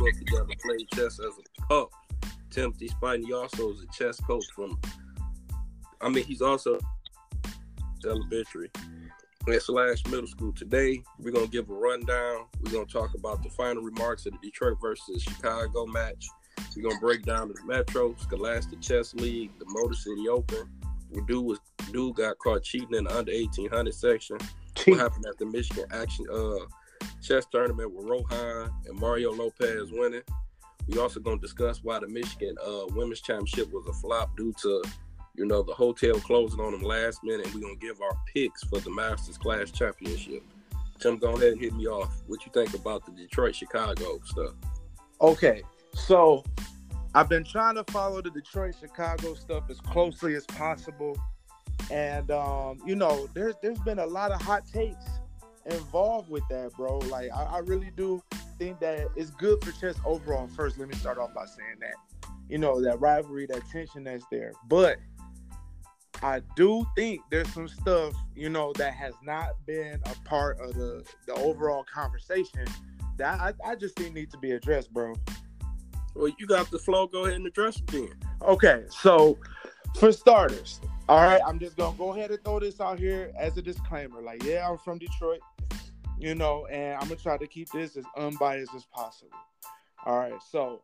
up 0.00 0.18
together, 0.18 0.54
played 0.62 0.88
chess 0.94 1.18
as 1.18 1.34
a 1.38 1.62
pup. 1.66 1.90
Timothy 2.50 2.88
Spiden, 2.88 3.24
he 3.24 3.32
also 3.32 3.72
is 3.72 3.82
a 3.82 3.86
chess 3.92 4.20
coach 4.20 4.46
from. 4.54 4.78
I 6.00 6.08
mean, 6.08 6.24
he's 6.24 6.42
also 6.42 6.78
elementary 8.04 8.70
and 9.46 9.62
slash 9.62 10.04
middle 10.06 10.26
school. 10.26 10.52
Today, 10.52 11.02
we're 11.18 11.32
gonna 11.32 11.46
give 11.46 11.70
a 11.70 11.74
rundown. 11.74 12.46
We're 12.62 12.72
gonna 12.72 12.86
talk 12.86 13.14
about 13.14 13.42
the 13.42 13.50
final 13.50 13.82
remarks 13.82 14.26
of 14.26 14.32
the 14.32 14.38
Detroit 14.42 14.78
versus 14.80 15.22
Chicago 15.22 15.86
match. 15.86 16.26
We're 16.76 16.88
gonna 16.88 17.00
break 17.00 17.24
down 17.24 17.48
the 17.48 17.54
Metro, 17.64 18.14
Scholastic 18.18 18.80
Chess 18.80 19.14
League, 19.14 19.50
the 19.58 19.64
Motor 19.68 19.94
City 19.94 20.28
Open. 20.28 20.68
Where 21.10 21.24
dude 21.24 21.44
was 21.44 21.58
dude 21.92 22.16
got 22.16 22.38
caught 22.38 22.62
cheating 22.62 22.94
in 22.94 23.04
the 23.04 23.16
under 23.16 23.32
eighteen 23.32 23.70
hundred 23.70 23.94
section. 23.94 24.38
What 24.86 24.98
happened 24.98 25.26
at 25.26 25.38
the 25.38 25.46
Michigan 25.46 25.86
Action 25.90 26.26
uh 26.32 26.66
chess 27.20 27.46
tournament 27.50 27.92
with 27.92 28.06
Rohan 28.06 28.70
and 28.86 28.98
Mario 28.98 29.32
Lopez 29.32 29.90
winning. 29.92 30.22
We 30.88 30.98
also 30.98 31.20
gonna 31.20 31.40
discuss 31.40 31.84
why 31.84 31.98
the 31.98 32.08
Michigan 32.08 32.56
uh, 32.64 32.86
Women's 32.94 33.20
Championship 33.20 33.72
was 33.72 33.86
a 33.86 33.92
flop 33.92 34.36
due 34.36 34.52
to, 34.62 34.82
you 35.36 35.46
know, 35.46 35.62
the 35.62 35.72
hotel 35.72 36.14
closing 36.20 36.60
on 36.60 36.72
them 36.72 36.82
last 36.82 37.22
minute. 37.22 37.52
We're 37.54 37.60
gonna 37.60 37.76
give 37.76 38.00
our 38.00 38.16
picks 38.34 38.64
for 38.64 38.80
the 38.80 38.90
Masters 38.90 39.38
Class 39.38 39.70
Championship. 39.70 40.42
Tim, 40.98 41.16
go 41.18 41.34
ahead 41.34 41.52
and 41.52 41.60
hit 41.60 41.74
me 41.74 41.86
off. 41.86 42.22
What 42.26 42.44
you 42.44 42.52
think 42.52 42.74
about 42.74 43.06
the 43.06 43.12
Detroit 43.12 43.54
Chicago 43.54 44.20
stuff? 44.24 44.54
Okay, 45.20 45.62
so 45.94 46.44
I've 47.14 47.28
been 47.28 47.44
trying 47.44 47.76
to 47.76 47.84
follow 47.92 48.20
the 48.20 48.30
Detroit 48.30 48.74
Chicago 48.78 49.34
stuff 49.34 49.70
as 49.70 49.80
closely 49.80 50.34
as 50.34 50.44
possible, 50.46 51.16
and 51.90 52.30
um, 52.30 52.78
you 52.84 52.96
know, 52.96 53.28
there's 53.34 53.54
there's 53.62 53.80
been 53.80 53.98
a 53.98 54.06
lot 54.06 54.32
of 54.32 54.42
hot 54.42 54.66
takes 54.66 55.04
involved 55.72 56.30
with 56.30 56.42
that, 56.50 56.72
bro. 56.76 56.98
Like 56.98 57.30
I, 57.34 57.44
I 57.44 57.58
really 57.58 57.90
do 57.96 58.22
think 58.58 58.80
that 58.80 59.08
it's 59.16 59.30
good 59.30 59.62
for 59.64 59.72
chess 59.72 59.96
overall. 60.04 60.48
First, 60.48 60.78
let 60.78 60.88
me 60.88 60.94
start 60.94 61.18
off 61.18 61.34
by 61.34 61.46
saying 61.46 61.78
that. 61.80 61.94
You 62.48 62.58
know, 62.58 62.82
that 62.82 63.00
rivalry, 63.00 63.46
that 63.46 63.62
tension 63.70 64.04
that's 64.04 64.24
there. 64.30 64.52
But 64.68 64.98
I 66.22 66.40
do 66.56 66.84
think 66.96 67.22
there's 67.30 67.52
some 67.52 67.68
stuff, 67.68 68.14
you 68.34 68.50
know, 68.50 68.72
that 68.76 68.92
has 68.94 69.14
not 69.22 69.50
been 69.66 70.00
a 70.04 70.28
part 70.28 70.60
of 70.60 70.74
the 70.74 71.04
the 71.26 71.34
overall 71.34 71.84
conversation 71.84 72.66
that 73.16 73.40
I, 73.40 73.52
I 73.64 73.74
just 73.74 73.96
think 73.96 74.14
needs 74.14 74.32
to 74.32 74.38
be 74.38 74.52
addressed, 74.52 74.92
bro. 74.92 75.14
Well, 76.14 76.32
you 76.38 76.46
got 76.46 76.70
the 76.70 76.78
flow. 76.78 77.06
Go 77.06 77.24
ahead 77.24 77.36
and 77.36 77.46
address 77.46 77.76
it 77.76 77.86
then. 77.86 78.12
Okay, 78.42 78.84
so 78.90 79.38
for 79.98 80.12
starters, 80.12 80.80
all 81.08 81.24
right, 81.24 81.40
I'm 81.46 81.58
just 81.58 81.76
gonna 81.76 81.96
go 81.96 82.14
ahead 82.14 82.30
and 82.30 82.42
throw 82.44 82.60
this 82.60 82.80
out 82.80 82.98
here 82.98 83.32
as 83.38 83.56
a 83.56 83.62
disclaimer. 83.62 84.20
Like, 84.20 84.42
yeah, 84.44 84.68
I'm 84.68 84.78
from 84.78 84.98
Detroit 84.98 85.40
you 86.20 86.34
know, 86.34 86.66
and 86.66 86.94
I'm 86.94 87.08
gonna 87.08 87.16
try 87.16 87.38
to 87.38 87.46
keep 87.46 87.70
this 87.70 87.96
as 87.96 88.04
unbiased 88.16 88.74
as 88.74 88.84
possible. 88.84 89.32
All 90.04 90.18
right, 90.18 90.40
so 90.50 90.82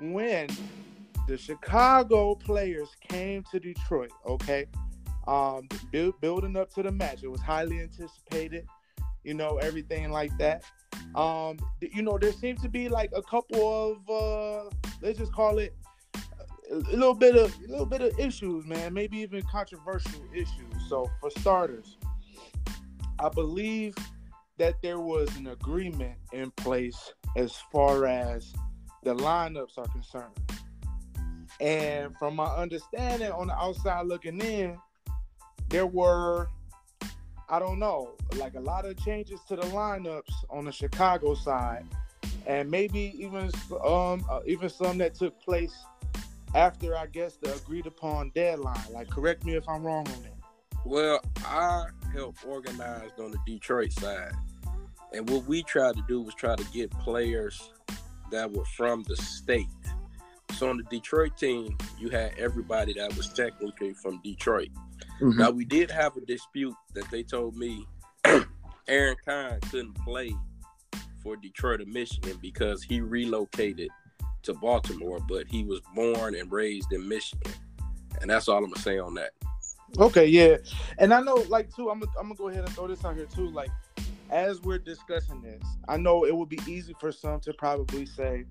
when 0.00 0.48
the 1.26 1.36
Chicago 1.36 2.36
players 2.36 2.88
came 3.00 3.42
to 3.50 3.58
Detroit, 3.58 4.12
okay, 4.24 4.66
um, 5.26 5.68
build, 5.90 6.20
building 6.20 6.56
up 6.56 6.72
to 6.74 6.82
the 6.82 6.92
match, 6.92 7.24
it 7.24 7.28
was 7.28 7.40
highly 7.40 7.80
anticipated, 7.80 8.66
you 9.24 9.34
know, 9.34 9.58
everything 9.58 10.10
like 10.10 10.36
that. 10.38 10.64
Um, 11.16 11.58
you 11.80 12.02
know, 12.02 12.16
there 12.16 12.32
seems 12.32 12.62
to 12.62 12.68
be 12.68 12.88
like 12.88 13.10
a 13.14 13.22
couple 13.22 13.98
of 14.06 14.10
uh, 14.10 14.70
let's 15.02 15.18
just 15.18 15.32
call 15.32 15.58
it 15.58 15.74
a 16.70 16.74
little 16.74 17.14
bit 17.14 17.36
of 17.36 17.56
a 17.58 17.70
little 17.70 17.86
bit 17.86 18.02
of 18.02 18.18
issues, 18.18 18.64
man. 18.64 18.94
Maybe 18.94 19.18
even 19.18 19.42
controversial 19.42 20.22
issues. 20.32 20.88
So 20.88 21.10
for 21.20 21.30
starters, 21.30 21.96
I 23.18 23.28
believe 23.28 23.94
that 24.58 24.80
there 24.82 25.00
was 25.00 25.34
an 25.36 25.48
agreement 25.48 26.16
in 26.32 26.50
place 26.52 27.12
as 27.36 27.54
far 27.72 28.06
as 28.06 28.52
the 29.02 29.14
lineups 29.14 29.78
are 29.78 29.86
concerned. 29.88 30.32
And 31.60 32.16
from 32.18 32.36
my 32.36 32.46
understanding 32.46 33.30
on 33.30 33.48
the 33.48 33.54
outside 33.54 34.06
looking 34.06 34.40
in, 34.40 34.78
there 35.68 35.86
were, 35.86 36.48
I 37.48 37.58
don't 37.58 37.78
know, 37.78 38.14
like 38.36 38.54
a 38.54 38.60
lot 38.60 38.84
of 38.84 38.96
changes 39.04 39.40
to 39.48 39.56
the 39.56 39.62
lineups 39.62 40.32
on 40.50 40.64
the 40.64 40.72
Chicago 40.72 41.34
side, 41.34 41.84
and 42.46 42.70
maybe 42.70 43.14
even 43.18 43.50
um 43.84 44.24
uh, 44.30 44.40
even 44.46 44.68
some 44.68 44.98
that 44.98 45.14
took 45.14 45.40
place 45.40 45.74
after 46.54 46.96
I 46.96 47.06
guess 47.06 47.36
the 47.36 47.54
agreed 47.54 47.86
upon 47.86 48.30
deadline. 48.34 48.78
Like, 48.92 49.10
correct 49.10 49.44
me 49.44 49.54
if 49.54 49.68
I'm 49.68 49.82
wrong 49.82 50.06
on 50.08 50.22
that. 50.22 50.32
Well, 50.84 51.20
I 51.44 51.86
helped 52.12 52.44
organize 52.46 53.10
on 53.18 53.32
the 53.32 53.38
Detroit 53.46 53.92
side. 53.92 54.32
And 55.16 55.28
what 55.30 55.46
we 55.46 55.62
tried 55.62 55.96
to 55.96 56.02
do 56.06 56.20
was 56.20 56.34
try 56.34 56.54
to 56.54 56.64
get 56.72 56.90
players 56.90 57.70
that 58.30 58.52
were 58.52 58.66
from 58.66 59.02
the 59.08 59.16
state. 59.16 59.66
So 60.52 60.68
on 60.68 60.76
the 60.76 60.84
Detroit 60.84 61.36
team, 61.38 61.76
you 61.98 62.10
had 62.10 62.32
everybody 62.38 62.92
that 62.94 63.16
was 63.16 63.32
technically 63.32 63.94
from 63.94 64.20
Detroit. 64.22 64.68
Mm-hmm. 65.20 65.38
Now 65.38 65.50
we 65.50 65.64
did 65.64 65.90
have 65.90 66.16
a 66.16 66.20
dispute 66.20 66.74
that 66.94 67.10
they 67.10 67.22
told 67.22 67.56
me 67.56 67.86
Aaron 68.88 69.16
Kahn 69.24 69.58
couldn't 69.70 69.94
play 70.04 70.34
for 71.22 71.36
Detroit 71.36 71.80
or 71.80 71.86
Michigan 71.86 72.38
because 72.42 72.82
he 72.82 73.00
relocated 73.00 73.88
to 74.42 74.54
Baltimore, 74.54 75.18
but 75.28 75.46
he 75.48 75.64
was 75.64 75.80
born 75.94 76.34
and 76.34 76.52
raised 76.52 76.92
in 76.92 77.08
Michigan. 77.08 77.52
And 78.20 78.30
that's 78.30 78.48
all 78.48 78.58
I'm 78.58 78.64
gonna 78.64 78.80
say 78.80 78.98
on 78.98 79.14
that. 79.14 79.30
Okay, 79.98 80.26
yeah. 80.26 80.56
And 80.98 81.12
I 81.14 81.20
know 81.20 81.34
like 81.48 81.74
too, 81.74 81.90
I'm 81.90 82.00
gonna, 82.00 82.12
I'm 82.18 82.26
gonna 82.26 82.34
go 82.34 82.48
ahead 82.48 82.64
and 82.64 82.74
throw 82.74 82.86
this 82.86 83.04
out 83.04 83.16
here 83.16 83.26
too. 83.26 83.50
Like 83.50 83.70
as 84.30 84.60
we're 84.62 84.78
discussing 84.78 85.40
this, 85.42 85.62
I 85.88 85.96
know 85.96 86.24
it 86.24 86.36
would 86.36 86.48
be 86.48 86.60
easy 86.66 86.94
for 86.98 87.12
some 87.12 87.40
to 87.40 87.52
probably 87.52 88.06
say, 88.06 88.44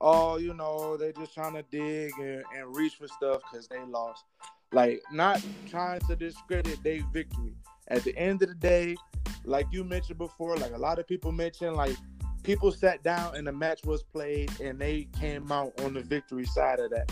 oh, 0.00 0.38
you 0.38 0.54
know, 0.54 0.96
they're 0.96 1.12
just 1.12 1.34
trying 1.34 1.54
to 1.54 1.62
dig 1.70 2.12
and, 2.18 2.42
and 2.56 2.76
reach 2.76 2.94
for 2.94 3.08
stuff 3.08 3.42
because 3.50 3.68
they 3.68 3.82
lost. 3.84 4.24
Like, 4.72 5.02
not 5.12 5.44
trying 5.68 6.00
to 6.00 6.16
discredit 6.16 6.82
their 6.82 7.02
victory. 7.12 7.54
At 7.88 8.04
the 8.04 8.16
end 8.16 8.42
of 8.42 8.48
the 8.48 8.54
day, 8.54 8.96
like 9.44 9.66
you 9.72 9.84
mentioned 9.84 10.18
before, 10.18 10.56
like 10.56 10.72
a 10.72 10.78
lot 10.78 10.98
of 10.98 11.06
people 11.06 11.32
mentioned, 11.32 11.76
like 11.76 11.96
people 12.42 12.72
sat 12.72 13.02
down 13.02 13.34
and 13.34 13.46
the 13.46 13.52
match 13.52 13.84
was 13.84 14.02
played 14.02 14.50
and 14.60 14.78
they 14.78 15.08
came 15.18 15.50
out 15.50 15.78
on 15.80 15.94
the 15.94 16.02
victory 16.02 16.46
side 16.46 16.78
of 16.78 16.90
that. 16.90 17.10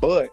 But 0.00 0.30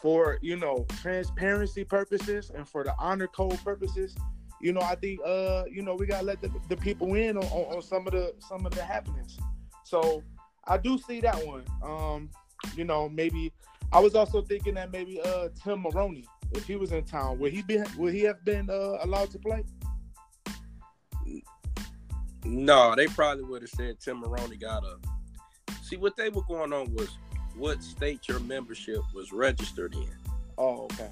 for, 0.00 0.38
you 0.40 0.56
know, 0.56 0.86
transparency 1.00 1.84
purposes 1.84 2.50
and 2.54 2.68
for 2.68 2.84
the 2.84 2.94
honor 2.98 3.26
code 3.26 3.58
purposes, 3.62 4.16
you 4.60 4.72
know, 4.72 4.80
I 4.80 4.94
think 4.94 5.20
uh, 5.24 5.64
you 5.70 5.82
know, 5.82 5.94
we 5.94 6.06
gotta 6.06 6.24
let 6.24 6.40
the, 6.40 6.50
the 6.68 6.76
people 6.76 7.14
in 7.14 7.36
on, 7.36 7.44
on, 7.44 7.76
on, 7.76 7.82
some 7.82 8.06
of 8.06 8.12
the 8.12 8.34
some 8.38 8.66
of 8.66 8.74
the 8.74 8.82
happenings. 8.82 9.38
So 9.84 10.22
I 10.66 10.76
do 10.76 10.98
see 10.98 11.20
that 11.20 11.46
one. 11.46 11.64
Um, 11.82 12.30
you 12.76 12.84
know, 12.84 13.08
maybe 13.08 13.52
I 13.92 14.00
was 14.00 14.14
also 14.14 14.42
thinking 14.42 14.74
that 14.74 14.92
maybe 14.92 15.20
uh 15.20 15.48
Tim 15.62 15.82
Maroney, 15.82 16.26
if 16.52 16.66
he 16.66 16.76
was 16.76 16.92
in 16.92 17.04
town, 17.04 17.38
would 17.38 17.52
he 17.52 17.62
be 17.62 17.82
would 17.96 18.14
he 18.14 18.20
have 18.22 18.44
been 18.44 18.68
uh, 18.68 18.98
allowed 19.02 19.30
to 19.32 19.38
play? 19.38 19.64
No, 22.44 22.94
they 22.96 23.06
probably 23.06 23.44
would 23.44 23.62
have 23.62 23.70
said 23.70 24.00
Tim 24.00 24.20
Maroney 24.20 24.56
got 24.56 24.84
a. 24.84 24.96
See 25.82 25.96
what 25.96 26.16
they 26.16 26.28
were 26.28 26.42
going 26.42 26.72
on 26.72 26.94
was 26.94 27.10
what 27.56 27.82
state 27.82 28.28
your 28.28 28.40
membership 28.40 29.00
was 29.14 29.32
registered 29.32 29.94
in. 29.94 30.08
Oh, 30.56 30.84
okay. 30.84 31.10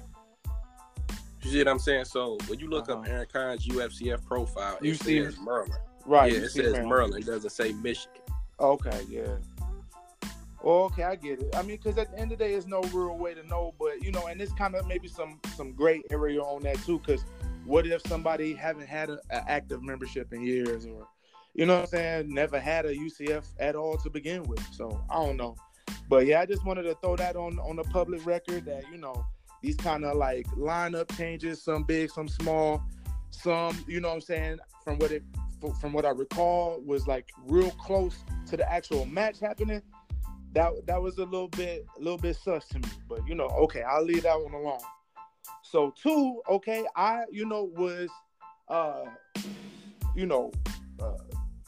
You 1.43 1.51
see 1.51 1.57
what 1.59 1.67
I'm 1.69 1.79
saying? 1.79 2.05
So 2.05 2.37
when 2.47 2.59
you 2.59 2.69
look 2.69 2.89
uh-huh. 2.89 2.99
up 2.99 3.07
Aaron 3.07 3.27
Kahn's 3.31 3.65
USCF 3.67 4.25
profile, 4.25 4.77
you 4.81 4.91
it 4.91 5.01
see 5.01 5.23
says 5.23 5.37
Maryland, 5.39 5.79
Right. 6.05 6.31
Yeah, 6.31 6.39
it 6.39 6.49
says 6.49 6.73
Maryland. 6.73 7.23
It 7.23 7.27
doesn't 7.27 7.51
say 7.51 7.71
Michigan. 7.71 8.21
Okay, 8.59 9.01
yeah. 9.07 9.37
Okay, 10.63 11.03
I 11.03 11.15
get 11.15 11.39
it. 11.39 11.55
I 11.55 11.61
mean, 11.61 11.77
because 11.77 11.97
at 11.97 12.11
the 12.11 12.19
end 12.19 12.33
of 12.33 12.39
the 12.39 12.43
day, 12.43 12.51
there's 12.51 12.67
no 12.67 12.81
real 12.93 13.17
way 13.17 13.33
to 13.33 13.47
know. 13.47 13.73
But 13.79 14.03
you 14.03 14.11
know, 14.11 14.27
and 14.27 14.41
it's 14.41 14.51
kind 14.53 14.75
of 14.75 14.85
maybe 14.87 15.07
some 15.07 15.39
some 15.55 15.71
gray 15.73 16.01
area 16.09 16.41
on 16.41 16.63
that 16.63 16.77
too. 16.83 16.99
Because 16.99 17.23
what 17.63 17.87
if 17.87 18.01
somebody 18.07 18.53
haven't 18.53 18.87
had 18.87 19.09
an 19.09 19.19
active 19.31 19.81
membership 19.81 20.33
in 20.33 20.41
years, 20.41 20.85
or 20.85 21.07
you 21.53 21.65
know 21.65 21.75
what 21.75 21.83
I'm 21.83 21.87
saying, 21.87 22.33
never 22.33 22.59
had 22.59 22.85
a 22.85 22.93
UCF 22.93 23.45
at 23.59 23.75
all 23.75 23.97
to 23.97 24.09
begin 24.09 24.43
with? 24.43 24.65
So 24.73 25.01
I 25.09 25.15
don't 25.15 25.37
know. 25.37 25.55
But 26.09 26.25
yeah, 26.25 26.41
I 26.41 26.45
just 26.45 26.65
wanted 26.65 26.83
to 26.83 26.95
throw 26.95 27.15
that 27.15 27.37
on 27.37 27.59
on 27.59 27.77
the 27.77 27.85
public 27.85 28.25
record 28.25 28.65
that 28.65 28.83
you 28.91 28.97
know 28.97 29.25
these 29.61 29.75
kind 29.75 30.05
of 30.05 30.17
like 30.17 30.47
lineup 30.57 31.15
changes, 31.17 31.61
some 31.63 31.83
big, 31.83 32.09
some 32.11 32.27
small, 32.27 32.83
some, 33.31 33.83
you 33.87 33.99
know 33.99 34.09
what 34.09 34.15
I'm 34.15 34.21
saying, 34.21 34.59
from 34.83 34.97
what 34.99 35.11
it 35.11 35.23
from 35.81 35.91
what 35.91 36.05
I 36.05 36.11
recall 36.11 36.81
was 36.85 37.05
like 37.05 37.29
real 37.45 37.71
close 37.71 38.23
to 38.47 38.55
the 38.55 38.71
actual 38.71 39.05
match 39.05 39.39
happening. 39.39 39.81
That 40.53 40.71
that 40.87 41.01
was 41.01 41.17
a 41.17 41.25
little 41.25 41.49
bit 41.49 41.85
a 41.97 41.99
little 41.99 42.17
bit 42.17 42.35
sus 42.37 42.67
to 42.69 42.79
me. 42.79 42.89
But 43.07 43.27
you 43.27 43.35
know, 43.35 43.47
okay, 43.47 43.83
I'll 43.83 44.03
leave 44.03 44.23
that 44.23 44.41
one 44.41 44.53
alone. 44.53 44.79
So 45.63 45.93
two, 46.01 46.41
okay, 46.49 46.85
I 46.95 47.23
you 47.31 47.45
know 47.45 47.65
was 47.75 48.09
uh 48.69 49.05
you 50.15 50.25
know 50.25 50.51
uh, 51.01 51.17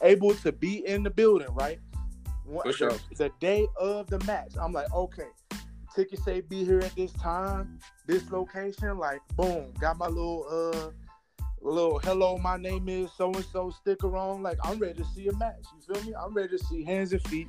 able 0.02 0.34
to 0.36 0.52
be 0.52 0.86
in 0.86 1.02
the 1.02 1.10
building, 1.10 1.54
right? 1.54 1.78
For 2.64 2.72
sure. 2.72 2.92
The 3.16 3.30
day 3.40 3.66
of 3.78 4.08
the 4.08 4.18
match. 4.20 4.52
I'm 4.60 4.72
like, 4.72 4.92
okay, 4.92 5.28
tickets 5.94 6.24
say 6.24 6.40
be 6.40 6.64
here 6.64 6.80
at 6.80 6.94
this 6.94 7.12
time, 7.12 7.78
this 8.06 8.30
location. 8.30 8.98
Like, 8.98 9.20
boom, 9.36 9.72
got 9.80 9.98
my 9.98 10.06
little 10.06 10.46
uh 10.50 10.90
little 11.60 11.98
hello, 12.00 12.38
my 12.38 12.56
name 12.56 12.88
is 12.88 13.10
so 13.16 13.32
and 13.32 13.44
so, 13.44 13.70
stick 13.70 14.02
around. 14.04 14.42
Like, 14.42 14.58
I'm 14.64 14.78
ready 14.78 14.94
to 14.94 15.04
see 15.04 15.28
a 15.28 15.36
match. 15.36 15.64
You 15.74 15.94
feel 15.94 16.04
me? 16.04 16.14
I'm 16.14 16.34
ready 16.34 16.56
to 16.56 16.64
see 16.64 16.82
hands 16.82 17.12
and 17.12 17.22
feet, 17.28 17.48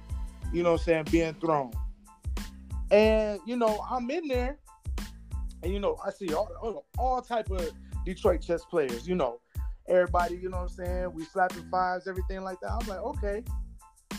you 0.51 0.63
know 0.63 0.73
what 0.73 0.81
I'm 0.81 0.85
saying, 0.85 1.07
being 1.11 1.33
thrown. 1.35 1.71
And, 2.91 3.39
you 3.45 3.55
know, 3.55 3.83
I'm 3.89 4.09
in 4.11 4.27
there, 4.27 4.59
and, 5.63 5.73
you 5.73 5.79
know, 5.79 5.97
I 6.05 6.11
see 6.11 6.33
all, 6.33 6.49
all, 6.61 6.85
all 6.97 7.21
type 7.21 7.49
of 7.49 7.71
Detroit 8.05 8.41
chess 8.41 8.63
players, 8.65 9.07
you 9.07 9.15
know, 9.15 9.39
everybody, 9.87 10.35
you 10.35 10.49
know 10.49 10.57
what 10.57 10.71
I'm 10.79 10.85
saying? 10.85 11.13
We 11.13 11.25
slapping 11.25 11.67
fives, 11.71 12.07
everything 12.07 12.41
like 12.43 12.59
that. 12.61 12.71
I'm 12.71 12.87
like, 12.87 12.99
okay. 12.99 13.43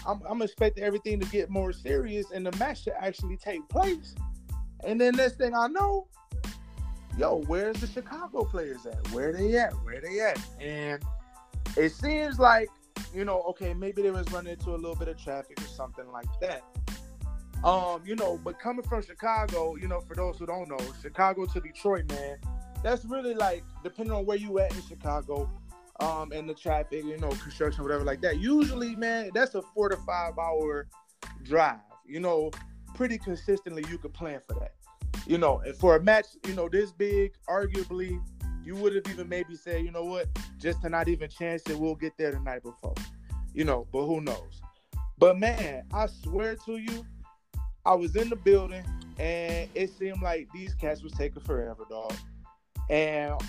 I'm, 0.07 0.21
I'm 0.29 0.43
expecting 0.43 0.85
everything 0.85 1.21
to 1.21 1.27
get 1.27 1.51
more 1.51 1.73
serious 1.73 2.31
and 2.31 2.47
the 2.47 2.57
match 2.59 2.85
to 2.85 3.05
actually 3.05 3.37
take 3.37 3.69
place. 3.69 4.15
And 4.85 5.01
then 5.01 5.17
next 5.17 5.37
thing 5.37 5.55
I 5.55 5.67
know, 5.69 6.09
yo, 7.17 7.43
where's 7.47 7.81
the 7.81 7.87
Chicago 7.87 8.45
players 8.45 8.87
at? 8.87 9.11
Where 9.13 9.33
they 9.33 9.57
at? 9.57 9.73
Where 9.85 10.01
they 10.01 10.21
at? 10.21 10.39
And 10.61 11.03
it 11.77 11.91
seems 11.91 12.39
like, 12.39 12.69
you 13.15 13.25
know, 13.25 13.43
okay, 13.43 13.75
maybe 13.75 14.03
they 14.03 14.11
was 14.11 14.31
running 14.33 14.53
into 14.53 14.71
a 14.71 14.77
little 14.77 14.97
bit 14.97 15.09
of 15.09 15.17
traffic 15.17 15.61
or 15.61 15.67
something 15.69 16.11
like 16.13 16.29
that. 16.41 16.63
Um, 17.65 18.03
you 18.05 18.15
know, 18.15 18.39
but 18.45 18.59
coming 18.59 18.85
from 18.85 19.03
Chicago, 19.03 19.77
you 19.77 19.89
know, 19.89 20.01
for 20.01 20.15
those 20.15 20.39
who 20.39 20.45
don't 20.45 20.69
know, 20.69 20.79
Chicago 21.01 21.47
to 21.47 21.61
Detroit, 21.61 22.11
man, 22.11 22.37
that's 22.83 23.07
really 23.07 23.35
like 23.35 23.65
depending 23.83 24.15
on 24.15 24.27
where 24.27 24.37
you 24.37 24.59
at 24.59 24.75
in 24.75 24.83
Chicago, 24.83 25.51
um, 26.01 26.33
and 26.33 26.49
the 26.49 26.55
traffic, 26.55 27.05
you 27.05 27.19
know, 27.19 27.29
construction, 27.29 27.83
whatever 27.83 28.05
like 28.05 28.21
that. 28.23 28.39
Usually, 28.39 28.97
man, 28.97 29.31
that's 29.35 29.55
a 29.55 29.63
four 29.75 29.89
to 29.89 29.97
five 29.99 30.39
hour 30.39 30.89
drive. 31.43 31.79
You 32.07 32.21
know, 32.21 32.51
pretty 32.95 33.19
consistently 33.19 33.85
you 33.91 33.99
could 33.99 34.13
plan 34.13 34.41
for 34.47 34.55
that. 34.61 34.75
You 35.27 35.39
know, 35.39 35.61
and 35.61 35.75
for 35.77 35.97
a 35.97 36.03
match, 36.03 36.27
you 36.47 36.55
know, 36.55 36.69
this 36.69 36.93
big, 36.93 37.33
arguably, 37.49 38.21
you 38.65 38.75
would 38.77 38.95
have 38.95 39.07
even 39.09 39.29
maybe 39.29 39.55
said, 39.57 39.83
you 39.83 39.91
know 39.91 40.05
what, 40.05 40.27
just 40.59 40.83
to 40.83 40.89
not 40.89 41.09
even 41.09 41.29
chance 41.29 41.63
it, 41.69 41.79
we'll 41.79 41.95
get 41.95 42.17
there 42.19 42.33
the 42.33 42.41
night 42.41 42.63
before. 42.63 42.95
You 43.55 43.65
know, 43.65 43.87
but 43.93 44.07
who 44.07 44.21
knows? 44.21 44.61
But 45.19 45.39
man, 45.39 45.85
I 45.93 46.07
swear 46.07 46.57
to 46.67 46.77
you, 46.77 47.07
I 47.87 47.95
was 47.95 48.17
in 48.17 48.29
the 48.29 48.37
building 48.37 48.85
and 49.19 49.69
it 49.75 49.91
seemed 49.97 50.23
like 50.23 50.49
these 50.53 50.75
cats 50.75 51.03
was 51.03 51.13
taking 51.13 51.43
forever, 51.43 51.85
dog. 51.89 52.15
And 52.91 53.41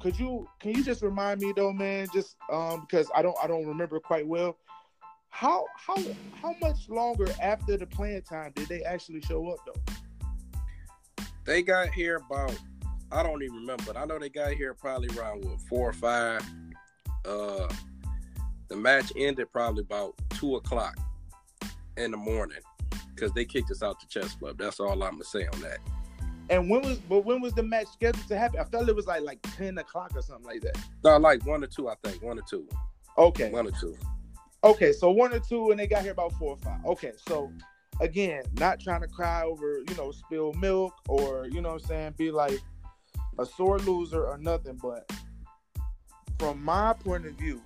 could 0.00 0.18
you 0.18 0.48
can 0.60 0.72
you 0.72 0.84
just 0.84 1.02
remind 1.02 1.40
me 1.40 1.52
though, 1.54 1.72
man, 1.72 2.06
just 2.12 2.36
um 2.50 2.82
because 2.82 3.10
I 3.14 3.22
don't 3.22 3.36
I 3.42 3.46
don't 3.46 3.66
remember 3.66 4.00
quite 4.00 4.26
well. 4.26 4.56
How 5.30 5.66
how 5.76 5.96
how 6.40 6.54
much 6.60 6.88
longer 6.88 7.26
after 7.42 7.76
the 7.76 7.86
playing 7.86 8.22
time 8.22 8.52
did 8.54 8.68
they 8.68 8.82
actually 8.82 9.20
show 9.20 9.48
up 9.48 9.58
though? 9.66 11.24
They 11.44 11.62
got 11.62 11.90
here 11.90 12.16
about 12.16 12.56
I 13.10 13.22
don't 13.22 13.42
even 13.42 13.56
remember, 13.56 13.84
but 13.86 13.96
I 13.96 14.04
know 14.04 14.18
they 14.18 14.28
got 14.28 14.52
here 14.52 14.74
probably 14.74 15.08
around 15.18 15.44
what 15.44 15.60
four 15.62 15.88
or 15.88 15.94
five. 15.94 16.44
Uh 17.24 17.68
the 18.68 18.76
match 18.76 19.12
ended 19.16 19.50
probably 19.50 19.80
about 19.80 20.14
two 20.30 20.56
o'clock 20.56 20.96
in 21.96 22.10
the 22.10 22.16
morning 22.16 22.60
because 23.14 23.32
they 23.32 23.44
kicked 23.44 23.70
us 23.70 23.82
out 23.82 23.98
the 23.98 24.06
chess 24.06 24.34
club. 24.34 24.58
That's 24.58 24.78
all 24.78 24.92
I'm 24.92 25.12
gonna 25.12 25.24
say 25.24 25.46
on 25.46 25.60
that. 25.62 25.78
And 26.50 26.70
when 26.70 26.82
was 26.82 26.98
but 26.98 27.24
when 27.24 27.40
was 27.40 27.52
the 27.52 27.62
match 27.62 27.88
scheduled 27.88 28.26
to 28.28 28.38
happen? 28.38 28.60
I 28.60 28.64
felt 28.64 28.88
it 28.88 28.96
was 28.96 29.06
like 29.06 29.22
like 29.22 29.38
ten 29.56 29.78
o'clock 29.78 30.12
or 30.14 30.22
something 30.22 30.46
like 30.46 30.62
that. 30.62 30.78
No, 31.04 31.16
like 31.18 31.44
one 31.44 31.62
or 31.62 31.66
two, 31.66 31.88
I 31.88 31.94
think. 32.02 32.22
One 32.22 32.38
or 32.38 32.44
two. 32.48 32.66
Okay. 33.16 33.50
One 33.50 33.66
or 33.66 33.72
two. 33.72 33.96
Okay, 34.64 34.92
so 34.92 35.10
one 35.10 35.32
or 35.32 35.38
two, 35.38 35.70
and 35.70 35.78
they 35.78 35.86
got 35.86 36.02
here 36.02 36.12
about 36.12 36.32
four 36.32 36.54
or 36.54 36.56
five. 36.56 36.84
Okay, 36.84 37.12
so 37.28 37.52
again, 38.00 38.42
not 38.54 38.80
trying 38.80 39.00
to 39.02 39.06
cry 39.06 39.42
over, 39.42 39.78
you 39.88 39.94
know, 39.96 40.10
spilled 40.10 40.56
milk 40.56 40.94
or, 41.08 41.46
you 41.46 41.60
know 41.60 41.74
what 41.74 41.82
I'm 41.82 41.88
saying, 41.88 42.14
be 42.16 42.30
like 42.32 42.58
a 43.38 43.46
sore 43.46 43.78
loser 43.78 44.26
or 44.26 44.36
nothing, 44.36 44.76
but 44.82 45.10
from 46.38 46.64
my 46.64 46.92
point 46.92 47.26
of 47.26 47.34
view, 47.34 47.62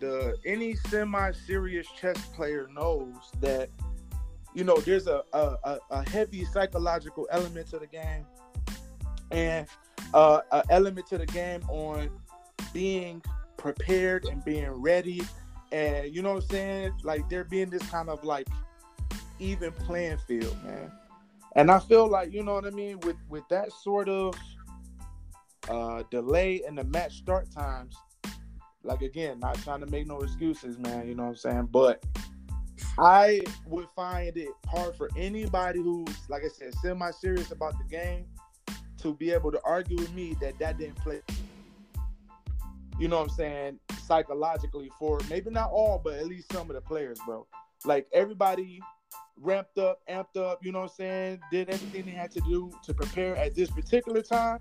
the 0.00 0.36
any 0.44 0.74
semi-serious 0.74 1.86
chess 2.00 2.18
player 2.34 2.68
knows 2.74 3.14
that 3.40 3.68
you 4.54 4.64
know 4.64 4.76
there's 4.78 5.06
a 5.06 5.22
a, 5.32 5.78
a 5.90 6.08
heavy 6.08 6.44
psychological 6.44 7.26
element 7.30 7.68
to 7.68 7.78
the 7.78 7.86
game 7.86 8.26
and 9.30 9.66
uh, 10.14 10.40
an 10.52 10.62
element 10.68 11.06
to 11.06 11.18
the 11.18 11.26
game 11.26 11.62
on 11.68 12.10
being 12.72 13.22
prepared 13.56 14.24
and 14.26 14.44
being 14.44 14.68
ready 14.70 15.22
and 15.72 16.14
you 16.14 16.20
know 16.22 16.34
what 16.34 16.44
I'm 16.44 16.50
saying? 16.50 16.92
Like 17.02 17.28
there 17.30 17.44
being 17.44 17.70
this 17.70 17.82
kind 17.90 18.10
of 18.10 18.22
like 18.22 18.46
even 19.38 19.72
playing 19.72 20.18
field, 20.18 20.56
man. 20.64 20.92
And 21.56 21.70
I 21.70 21.80
feel 21.80 22.08
like, 22.08 22.32
you 22.32 22.42
know 22.42 22.54
what 22.54 22.66
I 22.66 22.70
mean, 22.70 23.00
with 23.00 23.16
with 23.28 23.48
that 23.48 23.72
sort 23.72 24.08
of 24.08 24.34
uh 25.68 26.02
delay 26.10 26.62
in 26.66 26.74
the 26.74 26.84
match 26.84 27.14
start 27.14 27.50
times, 27.50 27.96
like 28.84 29.00
again, 29.00 29.40
not 29.40 29.54
trying 29.62 29.80
to 29.80 29.86
make 29.86 30.06
no 30.06 30.20
excuses, 30.20 30.78
man, 30.78 31.08
you 31.08 31.14
know 31.14 31.24
what 31.24 31.30
I'm 31.30 31.36
saying? 31.36 31.68
But 31.72 32.04
I 32.98 33.40
would 33.66 33.88
find 33.96 34.36
it 34.36 34.48
hard 34.66 34.94
for 34.96 35.10
anybody 35.16 35.80
who's, 35.80 36.16
like 36.28 36.44
I 36.44 36.48
said, 36.48 36.74
semi-serious 36.74 37.50
about 37.50 37.78
the 37.78 37.84
game 37.84 38.26
to 38.98 39.14
be 39.14 39.30
able 39.30 39.50
to 39.50 39.60
argue 39.64 39.96
with 39.96 40.12
me 40.12 40.36
that 40.40 40.58
that 40.58 40.78
didn't 40.78 40.96
play. 40.96 41.20
You 42.98 43.08
know 43.08 43.18
what 43.18 43.30
I'm 43.30 43.34
saying? 43.34 43.78
Psychologically, 44.04 44.90
for 44.98 45.18
maybe 45.28 45.50
not 45.50 45.70
all, 45.70 46.00
but 46.02 46.14
at 46.14 46.26
least 46.26 46.52
some 46.52 46.68
of 46.70 46.76
the 46.76 46.82
players, 46.82 47.18
bro. 47.26 47.46
Like 47.84 48.06
everybody 48.12 48.80
ramped 49.40 49.78
up, 49.78 50.00
amped 50.08 50.36
up. 50.36 50.64
You 50.64 50.72
know 50.72 50.80
what 50.80 50.90
I'm 50.90 50.96
saying? 50.96 51.40
Did 51.50 51.70
everything 51.70 52.04
they 52.04 52.12
had 52.12 52.30
to 52.32 52.40
do 52.40 52.70
to 52.84 52.94
prepare 52.94 53.36
at 53.36 53.54
this 53.54 53.70
particular 53.70 54.22
time, 54.22 54.58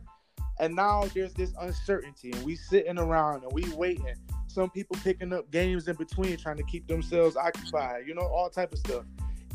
and 0.59 0.75
now 0.75 1.03
there's 1.13 1.33
this 1.33 1.53
uncertainty, 1.59 2.31
and 2.31 2.43
we 2.43 2.55
sitting 2.55 2.97
around 2.97 3.43
and 3.43 3.51
we 3.51 3.69
waiting 3.73 4.15
some 4.51 4.69
people 4.69 4.97
picking 5.03 5.33
up 5.33 5.49
games 5.51 5.87
in 5.87 5.95
between 5.95 6.37
trying 6.37 6.57
to 6.57 6.63
keep 6.63 6.87
themselves 6.87 7.35
occupied 7.35 8.03
you 8.05 8.13
know 8.13 8.21
all 8.21 8.49
type 8.49 8.71
of 8.73 8.79
stuff. 8.79 9.03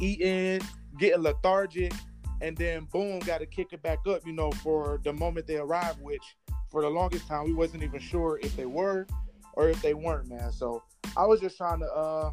Eating 0.01 0.61
getting 0.99 1.23
lethargic 1.23 1.93
and 2.41 2.57
then 2.57 2.87
boom 2.93 3.19
got 3.21 3.39
to 3.39 3.47
kick 3.47 3.69
it 3.73 3.83
back 3.83 3.99
up 4.07 4.27
you 4.27 4.33
know 4.33 4.51
for 4.53 5.01
the 5.05 5.13
moment 5.13 5.47
they 5.47 5.57
arrive 5.57 5.99
which 6.01 6.37
for 6.71 6.83
the 6.83 6.89
longest 6.89 7.27
time 7.27 7.45
we 7.45 7.53
wasn't 7.53 7.83
even 7.83 8.01
sure 8.01 8.39
if 8.43 8.55
they 8.57 8.67
were 8.67 9.07
or 9.55 9.69
if 9.69 9.81
they 9.83 9.95
weren't 9.95 10.29
man. 10.29 10.53
So 10.53 10.83
i 11.17 11.25
was 11.25 11.41
just 11.41 11.57
trying 11.57 11.81
to 11.81 11.87
uh 11.87 12.31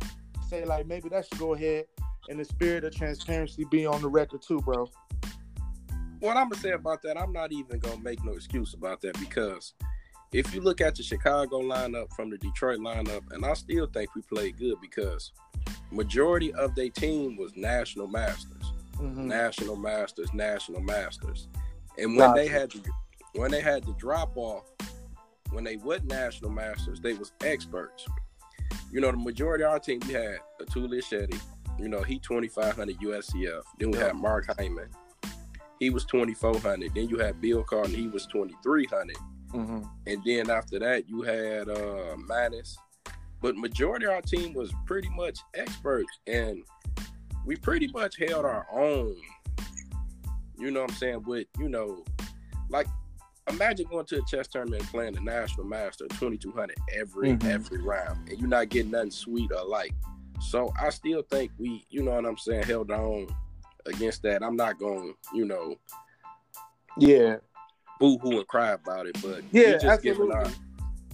say 0.49 0.65
like 0.65 0.87
maybe 0.87 1.09
that 1.09 1.25
should 1.25 1.39
go 1.39 1.53
ahead 1.53 1.85
in 2.29 2.37
the 2.37 2.45
spirit 2.45 2.83
of 2.83 2.95
transparency 2.95 3.65
be 3.65 3.85
on 3.85 4.01
the 4.01 4.07
record 4.07 4.41
too 4.41 4.59
bro. 4.61 4.89
What 6.19 6.37
i'm 6.37 6.49
gonna 6.49 6.61
say 6.61 6.71
about 6.71 7.01
that 7.03 7.19
i'm 7.19 7.33
not 7.33 7.51
even 7.51 7.79
gonna 7.79 8.01
make 8.01 8.23
no 8.23 8.33
excuse 8.33 8.73
about 8.73 9.01
that 9.01 9.19
because 9.19 9.73
if 10.33 10.53
you 10.53 10.61
look 10.61 10.81
at 10.81 10.95
the 10.95 11.03
Chicago 11.03 11.61
lineup 11.61 12.11
from 12.13 12.29
the 12.29 12.37
Detroit 12.39 12.79
lineup, 12.79 13.21
and 13.31 13.45
I 13.45 13.53
still 13.53 13.85
think 13.85 14.15
we 14.15 14.23
played 14.23 14.57
good 14.57 14.75
because 14.81 15.31
majority 15.91 16.51
of 16.53 16.73
their 16.75 16.89
team 16.89 17.37
was 17.37 17.55
national 17.55 18.07
masters, 18.07 18.73
mm-hmm. 18.95 19.27
national 19.27 19.75
masters, 19.75 20.33
national 20.33 20.81
masters, 20.81 21.47
and 21.99 22.17
when 22.17 22.29
gotcha. 22.29 22.41
they 22.41 22.47
had 22.47 22.71
to, 22.71 22.81
when 23.35 23.51
they 23.51 23.61
had 23.61 23.85
to 23.85 23.93
drop 23.93 24.35
off, 24.35 24.63
when 25.51 25.63
they 25.63 25.77
were 25.77 25.99
national 26.05 26.49
masters, 26.49 26.99
they 26.99 27.13
was 27.13 27.31
experts. 27.43 28.05
You 28.91 29.01
know, 29.01 29.11
the 29.11 29.17
majority 29.17 29.63
of 29.63 29.71
our 29.71 29.79
team 29.79 29.99
we 30.07 30.13
had 30.13 30.39
Atul 30.59 30.89
Shetty, 30.89 31.39
you 31.79 31.89
know, 31.89 32.01
he 32.01 32.17
2500 32.17 32.97
USCF. 32.97 33.61
Then 33.77 33.91
we 33.91 33.99
had 33.99 34.15
Mark 34.15 34.47
Hyman, 34.57 34.89
he 35.79 35.91
was 35.91 36.05
2400. 36.05 36.93
Then 36.95 37.07
you 37.07 37.19
had 37.19 37.39
Bill 37.39 37.63
Carton, 37.63 37.93
he 37.93 38.07
was 38.07 38.25
2300 38.27 39.15
Mm-hmm. 39.53 39.83
And 40.07 40.21
then 40.25 40.49
after 40.49 40.79
that, 40.79 41.07
you 41.07 41.21
had 41.21 41.69
uh 41.69 42.15
Manus. 42.17 42.77
But 43.41 43.57
majority 43.57 44.05
of 44.05 44.13
our 44.13 44.21
team 44.21 44.53
was 44.53 44.71
pretty 44.85 45.09
much 45.09 45.39
experts, 45.53 46.19
and 46.27 46.63
we 47.45 47.55
pretty 47.57 47.87
much 47.87 48.17
held 48.17 48.45
our 48.45 48.65
own. 48.71 49.15
You 50.57 50.71
know 50.71 50.81
what 50.81 50.91
I'm 50.91 50.95
saying? 50.95 51.23
With 51.23 51.47
you 51.59 51.69
know, 51.69 52.03
like 52.69 52.87
imagine 53.49 53.87
going 53.89 54.05
to 54.05 54.19
a 54.19 54.25
chess 54.25 54.47
tournament 54.47 54.81
and 54.81 54.91
playing 54.91 55.13
the 55.13 55.21
national 55.21 55.65
master 55.65 56.07
2200 56.07 56.75
every 56.93 57.31
mm-hmm. 57.31 57.49
every 57.49 57.81
round, 57.81 58.29
and 58.29 58.39
you're 58.39 58.49
not 58.49 58.69
getting 58.69 58.91
nothing 58.91 59.11
sweet 59.11 59.51
or 59.51 59.65
like. 59.65 59.93
So 60.39 60.73
I 60.79 60.89
still 60.89 61.21
think 61.21 61.51
we, 61.57 61.85
you 61.89 62.03
know 62.03 62.11
what 62.11 62.25
I'm 62.25 62.37
saying, 62.37 62.63
held 62.63 62.91
on 62.91 63.27
against 63.85 64.23
that. 64.23 64.43
I'm 64.43 64.55
not 64.55 64.77
going, 64.77 65.13
to, 65.13 65.37
you 65.37 65.45
know, 65.45 65.75
yeah, 66.97 67.37
boo 67.99 68.17
hoo 68.17 68.37
and 68.37 68.47
cry 68.47 68.71
about 68.71 69.07
it, 69.07 69.17
but 69.21 69.43
yeah, 69.51 69.79
absolutely. 69.83 70.51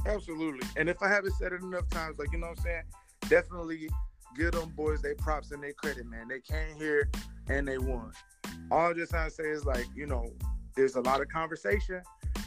Absolutely. 0.05 0.67
And 0.77 0.89
if 0.89 1.01
I 1.01 1.09
haven't 1.09 1.33
said 1.33 1.51
it 1.51 1.61
enough 1.61 1.89
times, 1.89 2.19
like 2.19 2.31
you 2.31 2.39
know 2.39 2.47
what 2.47 2.59
I'm 2.59 2.63
saying, 2.63 2.83
definitely 3.29 3.89
give 4.37 4.51
them 4.51 4.71
boys 4.75 5.01
they 5.01 5.13
props 5.13 5.51
and 5.51 5.61
they 5.61 5.73
credit, 5.73 6.05
man. 6.05 6.27
They 6.27 6.39
came 6.39 6.75
here 6.77 7.09
and 7.47 7.67
they 7.67 7.77
won. 7.77 8.11
All 8.71 8.87
I'm 8.87 8.95
just 8.95 9.11
trying 9.11 9.29
to 9.29 9.35
say 9.35 9.49
is 9.49 9.65
like, 9.65 9.85
you 9.95 10.05
know, 10.05 10.31
there's 10.75 10.95
a 10.95 11.01
lot 11.01 11.21
of 11.21 11.27
conversation 11.27 12.01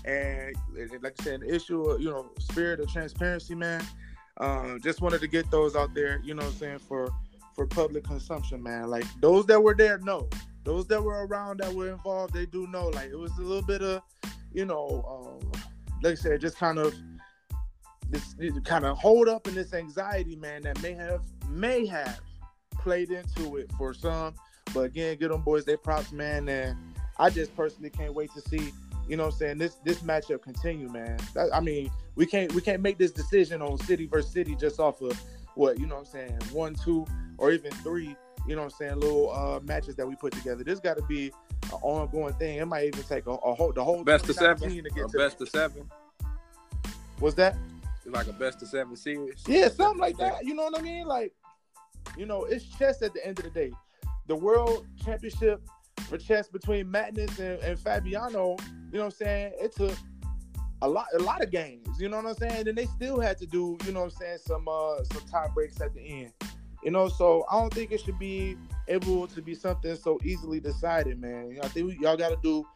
and 0.04 0.56
like 1.02 1.14
I 1.20 1.22
said, 1.22 1.40
the 1.40 1.54
issue 1.54 1.82
of, 1.82 2.00
you 2.00 2.10
know, 2.10 2.30
spirit 2.38 2.80
of 2.80 2.88
transparency, 2.88 3.54
man. 3.54 3.84
Um, 4.38 4.80
just 4.82 5.00
wanted 5.00 5.20
to 5.20 5.28
get 5.28 5.50
those 5.50 5.76
out 5.76 5.94
there, 5.94 6.20
you 6.24 6.34
know 6.34 6.42
what 6.42 6.52
I'm 6.52 6.58
saying, 6.58 6.78
for 6.78 7.08
for 7.54 7.66
public 7.66 8.04
consumption, 8.04 8.62
man. 8.62 8.88
Like 8.88 9.04
those 9.20 9.46
that 9.46 9.62
were 9.62 9.74
there 9.74 9.98
know. 9.98 10.28
Those 10.64 10.86
that 10.88 11.02
were 11.02 11.26
around 11.26 11.60
that 11.60 11.72
were 11.72 11.90
involved, 11.90 12.34
they 12.34 12.46
do 12.46 12.66
know. 12.68 12.88
Like 12.88 13.10
it 13.10 13.18
was 13.18 13.36
a 13.38 13.42
little 13.42 13.62
bit 13.62 13.82
of 13.82 14.02
you 14.52 14.64
know, 14.64 15.40
um, 15.42 15.62
like 16.02 16.12
I 16.12 16.14
said, 16.14 16.40
just 16.40 16.56
kind 16.56 16.78
of 16.78 16.94
this, 18.10 18.34
kind 18.64 18.84
of 18.84 18.98
hold 18.98 19.28
up 19.28 19.46
and 19.46 19.56
this 19.56 19.72
anxiety, 19.72 20.36
man, 20.36 20.62
that 20.62 20.80
may 20.82 20.92
have 20.92 21.22
may 21.48 21.86
have 21.86 22.20
played 22.70 23.10
into 23.10 23.56
it 23.56 23.70
for 23.78 23.94
some. 23.94 24.34
But 24.74 24.80
again, 24.80 25.16
get 25.18 25.30
them 25.30 25.42
boys 25.42 25.64
they 25.64 25.76
props, 25.76 26.12
man. 26.12 26.48
And 26.48 26.76
I 27.18 27.30
just 27.30 27.54
personally 27.56 27.90
can't 27.90 28.14
wait 28.14 28.30
to 28.34 28.40
see, 28.40 28.72
you 29.08 29.16
know 29.16 29.24
what 29.24 29.34
I'm 29.34 29.38
saying, 29.38 29.58
this 29.58 29.76
this 29.84 30.00
matchup 30.00 30.42
continue, 30.42 30.88
man. 30.88 31.18
That, 31.34 31.54
I 31.54 31.60
mean, 31.60 31.90
we 32.14 32.26
can't 32.26 32.52
we 32.54 32.60
can't 32.60 32.82
make 32.82 32.98
this 32.98 33.12
decision 33.12 33.62
on 33.62 33.78
city 33.78 34.06
versus 34.06 34.30
city 34.30 34.54
just 34.56 34.78
off 34.78 35.00
of 35.00 35.20
what, 35.54 35.78
you 35.78 35.86
know 35.86 35.96
what 35.96 36.06
I'm 36.06 36.06
saying, 36.06 36.38
one, 36.52 36.74
two, 36.74 37.06
or 37.38 37.52
even 37.52 37.72
three, 37.72 38.16
you 38.46 38.56
know 38.56 38.62
what 38.62 38.72
I'm 38.72 38.78
saying, 38.78 39.00
little 39.00 39.30
uh 39.32 39.60
matches 39.60 39.96
that 39.96 40.06
we 40.06 40.16
put 40.16 40.32
together. 40.32 40.64
This 40.64 40.80
gotta 40.80 41.02
be 41.02 41.32
an 41.64 41.78
ongoing 41.82 42.34
thing. 42.34 42.58
It 42.58 42.66
might 42.66 42.86
even 42.86 43.02
take 43.04 43.26
a, 43.26 43.30
a 43.30 43.54
whole 43.54 43.72
the 43.72 43.84
whole 43.84 44.02
Best 44.04 44.28
of 44.28 44.36
seven. 44.36 44.68
2019 44.70 44.84
to 44.84 44.90
get 44.90 45.04
A 45.04 45.12
to 45.12 45.18
best 45.18 45.40
of 45.40 45.48
seven. 45.48 45.90
was 47.20 47.34
that? 47.36 47.56
Like 48.04 48.26
a 48.26 48.32
best 48.32 48.60
of 48.62 48.68
seven 48.68 48.96
series. 48.96 49.42
Yeah, 49.46 49.68
something 49.68 50.00
like 50.00 50.16
that. 50.18 50.44
You 50.44 50.54
know 50.54 50.64
what 50.64 50.78
I 50.78 50.82
mean? 50.82 51.06
Like, 51.06 51.32
you 52.16 52.26
know, 52.26 52.44
it's 52.44 52.64
chess 52.64 53.00
at 53.00 53.14
the 53.14 53.24
end 53.24 53.38
of 53.38 53.44
the 53.44 53.50
day. 53.50 53.72
The 54.26 54.34
world 54.36 54.86
championship 55.04 55.62
for 56.08 56.18
chess 56.18 56.48
between 56.48 56.90
Magnus 56.90 57.38
and, 57.38 57.62
and 57.62 57.78
Fabiano, 57.78 58.56
you 58.90 58.98
know 58.98 58.98
what 58.98 59.04
I'm 59.04 59.10
saying? 59.12 59.52
It 59.60 59.74
took 59.74 59.96
a 60.82 60.88
lot 60.88 61.06
a 61.14 61.22
lot 61.22 61.42
of 61.42 61.50
games, 61.50 61.86
you 62.00 62.08
know 62.08 62.16
what 62.16 62.26
I'm 62.26 62.34
saying? 62.34 62.68
And 62.68 62.76
they 62.76 62.86
still 62.86 63.20
had 63.20 63.38
to 63.38 63.46
do, 63.46 63.78
you 63.86 63.92
know 63.92 64.00
what 64.00 64.12
I'm 64.12 64.18
saying, 64.18 64.38
some 64.44 64.66
uh 64.68 65.02
some 65.04 65.22
tie 65.30 65.48
breaks 65.54 65.80
at 65.80 65.94
the 65.94 66.00
end. 66.00 66.32
You 66.82 66.90
know, 66.90 67.08
so 67.08 67.44
I 67.50 67.60
don't 67.60 67.72
think 67.72 67.92
it 67.92 68.00
should 68.00 68.18
be 68.18 68.56
able 68.88 69.26
to 69.28 69.42
be 69.42 69.54
something 69.54 69.94
so 69.96 70.18
easily 70.24 70.58
decided, 70.58 71.20
man. 71.20 71.58
I 71.62 71.68
think 71.68 71.86
we, 71.86 71.98
y'all 72.00 72.16
got 72.16 72.30
to 72.30 72.38
do, 72.42 72.66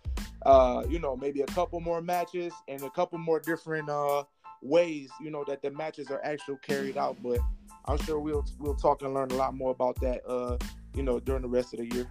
uh, 0.44 0.84
you 0.88 0.98
know, 1.00 1.16
maybe 1.16 1.40
a 1.40 1.46
couple 1.46 1.80
more 1.80 2.00
matches 2.00 2.52
and 2.68 2.80
a 2.82 2.90
couple 2.90 3.18
more 3.18 3.40
different 3.40 3.88
uh 3.88 4.24
ways, 4.62 5.10
you 5.20 5.30
know, 5.30 5.44
that 5.46 5.62
the 5.62 5.70
matches 5.70 6.10
are 6.10 6.20
actually 6.24 6.58
carried 6.62 6.96
out. 6.96 7.16
But 7.22 7.40
I'm 7.86 7.98
sure 7.98 8.20
we'll 8.20 8.44
we'll 8.58 8.76
talk 8.76 9.02
and 9.02 9.12
learn 9.12 9.30
a 9.32 9.36
lot 9.36 9.54
more 9.54 9.72
about 9.72 10.00
that, 10.00 10.26
uh, 10.28 10.56
you 10.94 11.02
know, 11.02 11.18
during 11.20 11.42
the 11.42 11.48
rest 11.48 11.74
of 11.74 11.80
the 11.80 11.94
year. 11.94 12.06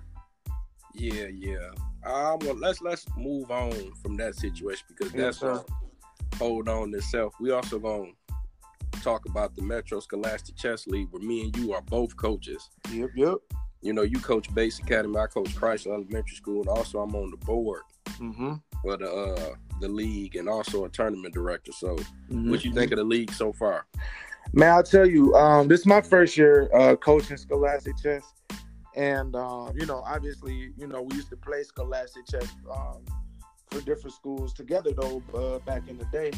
Yeah, 0.94 1.28
yeah. 1.28 1.70
Um, 2.06 2.40
well, 2.40 2.56
let's 2.56 2.82
let's 2.82 3.06
move 3.18 3.52
on 3.52 3.94
from 4.02 4.16
that 4.18 4.36
situation 4.36 4.86
because 4.90 5.12
that's 5.12 5.42
hold 6.38 6.70
on 6.70 6.94
itself. 6.94 7.34
We 7.40 7.52
also 7.52 7.80
gonna 7.80 8.12
talk 9.06 9.26
about 9.28 9.56
the 9.56 9.62
Metro 9.62 10.00
Scholastic 10.00 10.56
Chess 10.58 10.88
League, 10.88 11.08
where 11.12 11.22
me 11.22 11.44
and 11.44 11.56
you 11.58 11.74
are 11.74 11.82
both 11.84 12.18
coaches. 12.18 12.72
Yep, 12.92 13.12
yep. 13.16 13.36
You 13.82 13.94
know, 13.94 14.02
you 14.02 14.20
coach 14.20 14.52
Bates 14.56 14.80
Academy, 14.80 15.16
I 15.20 15.28
coach 15.28 15.54
Chrysler 15.56 15.94
Elementary 15.94 16.36
School, 16.36 16.62
and 16.62 16.70
also 16.70 17.00
I'm 17.00 17.16
on 17.16 17.30
the 17.32 17.38
board 17.38 17.82
Mm-hmm. 18.20 18.54
for 18.82 18.96
the 18.98 19.12
uh 19.12 19.56
the 19.82 19.90
league 19.90 20.36
and 20.38 20.48
also 20.48 20.86
a 20.86 20.90
tournament 20.90 21.34
director. 21.34 21.72
So, 21.72 21.96
Mm-hmm. 21.98 22.50
what 22.50 22.64
you 22.66 22.72
think 22.74 22.92
of 22.94 22.98
the 22.98 23.04
league 23.04 23.32
so 23.32 23.52
far? 23.54 23.86
Man, 24.54 24.72
I'll 24.72 24.84
tell 24.84 25.06
you, 25.08 25.36
um, 25.36 25.68
this 25.68 25.82
is 25.82 25.86
my 25.86 26.02
first 26.02 26.38
year 26.38 26.70
uh, 26.74 26.96
coaching 26.96 27.38
Scholastic 27.38 27.98
Chess, 28.02 28.24
and 28.96 29.36
um, 29.36 29.74
you 29.78 29.86
know, 29.86 30.02
obviously, 30.06 30.72
you 30.78 30.88
know, 30.88 31.02
we 31.04 31.16
used 31.16 31.30
to 31.30 31.38
play 31.38 31.62
Scholastic 31.64 32.26
Chess 32.28 32.48
um, 32.72 33.04
for 33.70 33.82
different 33.82 34.16
schools 34.16 34.54
together 34.54 34.92
though 35.00 35.22
uh, 35.36 35.60
back 35.60 35.88
in 35.90 35.98
the 35.98 36.06
day. 36.06 36.32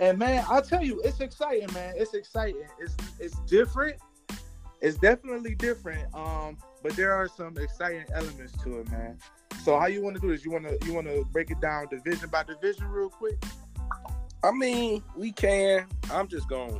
And 0.00 0.18
man, 0.18 0.44
I'll 0.48 0.62
tell 0.62 0.82
you, 0.82 1.00
it's 1.04 1.20
exciting, 1.20 1.72
man. 1.74 1.94
It's 1.96 2.14
exciting. 2.14 2.66
It's 2.80 2.96
it's 3.18 3.38
different. 3.40 3.96
It's 4.80 4.96
definitely 4.96 5.54
different. 5.54 6.12
Um, 6.14 6.56
but 6.82 6.96
there 6.96 7.12
are 7.12 7.28
some 7.28 7.58
exciting 7.58 8.06
elements 8.14 8.54
to 8.64 8.80
it, 8.80 8.90
man. 8.90 9.18
So 9.62 9.78
how 9.78 9.86
you 9.86 10.02
want 10.02 10.16
to 10.16 10.22
do 10.22 10.28
this? 10.28 10.42
You 10.42 10.52
want 10.52 10.64
to 10.64 10.78
you 10.86 10.94
want 10.94 11.06
to 11.06 11.26
break 11.32 11.50
it 11.50 11.60
down 11.60 11.88
division 11.88 12.30
by 12.30 12.44
division 12.44 12.88
real 12.88 13.10
quick? 13.10 13.44
I 14.42 14.52
mean, 14.52 15.02
we 15.16 15.32
can. 15.32 15.86
I'm 16.10 16.28
just 16.28 16.48
gonna 16.48 16.78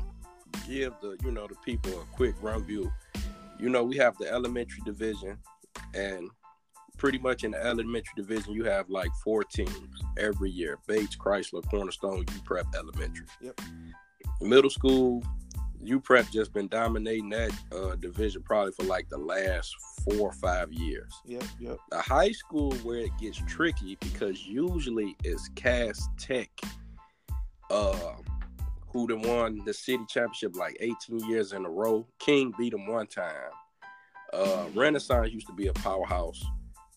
give 0.66 0.94
the 1.02 1.18
you 1.22 1.30
know 1.30 1.46
the 1.46 1.56
people 1.56 1.92
a 2.00 2.04
quick 2.16 2.34
run 2.40 2.64
view. 2.64 2.90
You 3.58 3.68
know, 3.68 3.84
we 3.84 3.98
have 3.98 4.16
the 4.16 4.32
elementary 4.32 4.80
division, 4.86 5.36
and 5.92 6.30
pretty 7.00 7.18
much 7.18 7.44
in 7.44 7.52
the 7.52 7.66
elementary 7.66 8.12
division, 8.14 8.52
you 8.52 8.62
have 8.64 8.88
like 8.90 9.10
four 9.24 9.42
teams 9.42 10.04
every 10.18 10.50
year: 10.50 10.78
Bates, 10.86 11.16
Chrysler, 11.16 11.68
Cornerstone, 11.68 12.18
U 12.18 12.40
Prep, 12.44 12.66
Elementary. 12.76 13.26
Yep. 13.40 13.60
Middle 14.42 14.70
school, 14.70 15.24
U 15.80 15.98
Prep 15.98 16.30
just 16.30 16.52
been 16.52 16.68
dominating 16.68 17.30
that 17.30 17.52
uh, 17.72 17.96
division 17.96 18.42
probably 18.42 18.72
for 18.72 18.84
like 18.84 19.08
the 19.08 19.18
last 19.18 19.74
four 20.04 20.28
or 20.28 20.32
five 20.34 20.72
years. 20.72 21.12
Yep, 21.24 21.44
yep. 21.58 21.78
The 21.90 22.00
high 22.00 22.32
school 22.32 22.72
where 22.82 22.98
it 22.98 23.12
gets 23.18 23.42
tricky 23.48 23.96
because 24.00 24.46
usually 24.46 25.16
it's 25.24 25.48
Cass 25.54 26.06
Tech, 26.18 26.50
uh, 27.70 28.12
who 28.88 29.08
done 29.08 29.22
won 29.22 29.62
the 29.64 29.72
city 29.72 30.04
championship 30.06 30.54
like 30.54 30.76
18 30.80 31.30
years 31.30 31.54
in 31.54 31.64
a 31.64 31.70
row. 31.70 32.06
King 32.18 32.52
beat 32.58 32.72
them 32.72 32.86
one 32.86 33.06
time. 33.06 33.52
Uh, 34.34 34.66
Renaissance 34.74 35.32
used 35.32 35.46
to 35.46 35.52
be 35.52 35.66
a 35.66 35.72
powerhouse, 35.72 36.44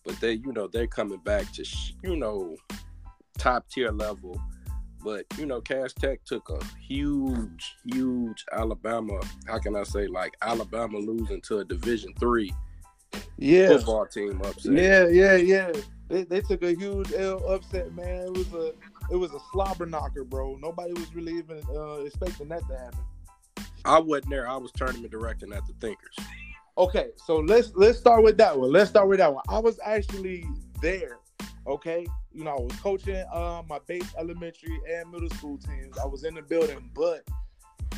but 0.04 0.20
they, 0.20 0.34
you 0.34 0.52
know, 0.54 0.68
they're 0.68 0.88
coming 0.88 1.20
back 1.20 1.52
to, 1.54 1.64
sh- 1.64 1.94
you 2.04 2.16
know, 2.18 2.56
top 3.38 3.70
tier 3.70 3.92
level. 3.92 4.40
But 5.04 5.26
you 5.38 5.46
know, 5.46 5.60
Cass 5.60 5.92
Tech 5.94 6.24
took 6.24 6.50
a 6.50 6.60
huge, 6.88 7.76
huge 7.86 8.46
Alabama. 8.54 9.20
How 9.48 9.60
can 9.60 9.76
I 9.76 9.84
say, 9.84 10.08
like 10.08 10.34
Alabama 10.42 10.98
losing 10.98 11.42
to 11.42 11.60
a 11.60 11.66
Division 11.66 12.14
three 12.20 12.54
Yeah. 13.38 13.68
football 13.68 14.06
team 14.06 14.42
upset. 14.42 14.72
Yeah, 14.74 15.08
yeah, 15.08 15.36
yeah. 15.36 15.72
They, 16.08 16.24
they 16.24 16.40
took 16.42 16.64
a 16.64 16.74
huge 16.74 17.12
L 17.14 17.44
upset, 17.50 17.94
man. 17.94 18.28
It 18.28 18.32
was 18.32 18.54
a 18.54 18.72
it 19.12 19.18
was 19.18 19.32
a 19.34 19.40
slobber 19.52 19.86
knocker, 19.86 20.24
bro. 20.24 20.58
Nobody 20.62 20.94
was 20.94 21.14
really 21.14 21.34
even 21.38 21.62
uh, 21.76 21.96
expecting 22.06 22.48
that 22.50 22.66
to 22.70 22.78
happen. 22.78 23.00
I 23.84 24.00
wasn't 24.00 24.30
there. 24.30 24.48
I 24.48 24.56
was 24.56 24.72
tournament 24.72 25.12
directing 25.12 25.52
at 25.52 25.66
the 25.68 25.74
Thinkers. 25.82 26.16
Okay, 26.76 27.10
so 27.24 27.38
let's 27.38 27.72
let's 27.76 28.00
start 28.00 28.24
with 28.24 28.38
that 28.38 28.58
one. 28.58 28.72
Let's 28.72 28.90
start 28.90 29.08
with 29.08 29.20
that 29.20 29.32
one. 29.32 29.44
I 29.48 29.60
was 29.60 29.80
actually 29.84 30.44
there. 30.82 31.20
Okay, 31.68 32.06
you 32.34 32.44
know, 32.44 32.52
I 32.52 32.60
was 32.62 32.76
coaching 32.82 33.24
uh, 33.32 33.62
my 33.70 33.80
Bates 33.88 34.14
elementary 34.18 34.80
and 34.92 35.12
middle 35.12 35.30
school 35.30 35.58
teams. 35.60 35.98
I 36.00 36.06
was 36.06 36.24
in 36.24 36.34
the 36.34 36.42
building, 36.42 36.90
but 36.96 37.28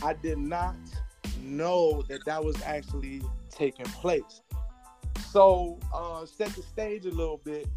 I 0.04 0.14
did 0.14 0.40
not 0.40 0.76
know 1.42 2.04
that 2.10 2.26
that 2.26 2.44
was 2.44 2.62
actually 2.64 3.22
taking 3.50 3.86
place. 3.86 4.42
So, 5.32 5.80
uh, 5.94 6.26
set 6.26 6.50
the 6.50 6.62
stage 6.62 7.06
a 7.06 7.12
little 7.12 7.42
bit. 7.44 7.68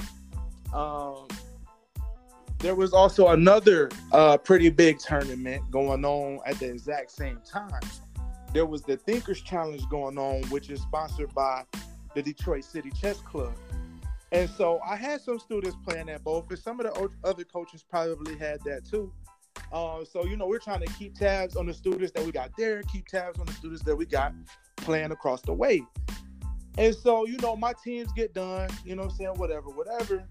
Um, 0.75 1.29
there 2.59 2.75
was 2.75 2.93
also 2.93 3.29
another 3.29 3.89
uh, 4.11 4.37
pretty 4.37 4.69
big 4.69 4.99
tournament 4.99 5.71
going 5.71 6.05
on 6.05 6.41
at 6.45 6.59
the 6.59 6.69
exact 6.69 7.13
same 7.13 7.39
time 7.45 7.81
there 8.53 8.67
was 8.67 8.83
the 8.83 8.97
Thinkers 8.97 9.41
Challenge 9.41 9.83
going 9.89 10.19
on, 10.19 10.43
which 10.45 10.71
is 10.71 10.81
sponsored 10.81 11.35
by 11.35 11.65
the 12.15 12.23
Detroit 12.23 12.65
City 12.65 12.91
Chess 12.91 13.21
Club. 13.21 13.53
And 14.33 14.49
so 14.49 14.81
I 14.87 14.97
had 14.97 15.21
some 15.21 15.39
students 15.39 15.77
playing 15.87 16.09
at 16.09 16.23
both, 16.23 16.49
and 16.51 16.59
some 16.59 16.81
of 16.81 16.87
the 16.87 17.11
other 17.25 17.45
coaches 17.45 17.85
probably 17.89 18.37
had 18.37 18.61
that 18.65 18.85
too. 18.85 19.13
Uh, 19.73 20.05
so 20.05 20.25
you 20.25 20.37
know, 20.37 20.47
we're 20.47 20.59
trying 20.59 20.81
to 20.81 20.93
keep 20.95 21.15
tabs 21.15 21.57
on 21.57 21.67
the 21.67 21.75
students 21.75 22.13
that 22.13 22.25
we 22.25 22.33
got 22.33 22.51
there, 22.57 22.83
keep 22.85 23.07
tabs 23.07 23.39
on 23.39 23.47
the 23.47 23.53
students 23.53 23.83
that 23.85 23.97
we 23.97 24.07
got 24.07 24.33
playing 24.77 25.13
across 25.13 25.43
the 25.43 25.53
way. 25.53 25.83
And 26.77 26.95
so, 26.95 27.27
you 27.27 27.37
know, 27.39 27.57
my 27.57 27.75
teams 27.85 28.13
get 28.13 28.35
done, 28.35 28.71
you 28.85 28.95
know 28.95 29.05
I'm 29.05 29.11
saying, 29.11 29.35
whatever, 29.35 29.69
whatever. 29.71 30.25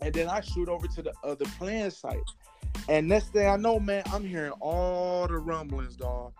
And 0.00 0.12
then 0.12 0.28
I 0.28 0.40
shoot 0.40 0.68
over 0.68 0.88
to 0.88 1.02
the 1.02 1.12
other 1.22 1.44
playing 1.58 1.90
site. 1.90 2.18
And 2.88 3.06
next 3.06 3.32
thing 3.32 3.46
I 3.46 3.56
know, 3.56 3.78
man, 3.78 4.02
I'm 4.12 4.24
hearing 4.24 4.52
all 4.60 5.28
the 5.28 5.38
rumblings, 5.38 5.94
dog. 5.94 6.32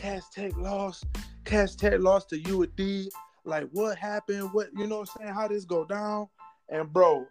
Cass 0.00 0.30
Tech 0.30 0.56
lost. 0.56 1.04
Cass 1.44 1.76
Tech 1.76 2.00
lost 2.00 2.30
to 2.30 2.38
U 2.38 2.62
of 2.62 2.74
D. 2.74 3.10
Like, 3.44 3.68
what 3.72 3.98
happened? 3.98 4.50
What 4.52 4.68
you 4.74 4.86
know 4.86 5.00
what 5.00 5.10
I'm 5.16 5.22
saying? 5.22 5.34
How 5.34 5.46
this 5.46 5.66
go 5.66 5.84
down? 5.84 6.26
And 6.70 6.90
bro, 6.90 7.26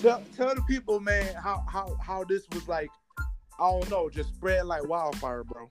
tell, 0.00 0.22
tell 0.34 0.54
the 0.54 0.62
people, 0.62 1.00
man, 1.00 1.34
how 1.34 1.62
how 1.68 1.96
how 2.00 2.24
this 2.24 2.44
was 2.52 2.66
like, 2.66 2.88
I 3.60 3.70
don't 3.70 3.90
know, 3.90 4.08
just 4.08 4.30
spread 4.30 4.64
like 4.64 4.88
wildfire, 4.88 5.44
bro. 5.44 5.70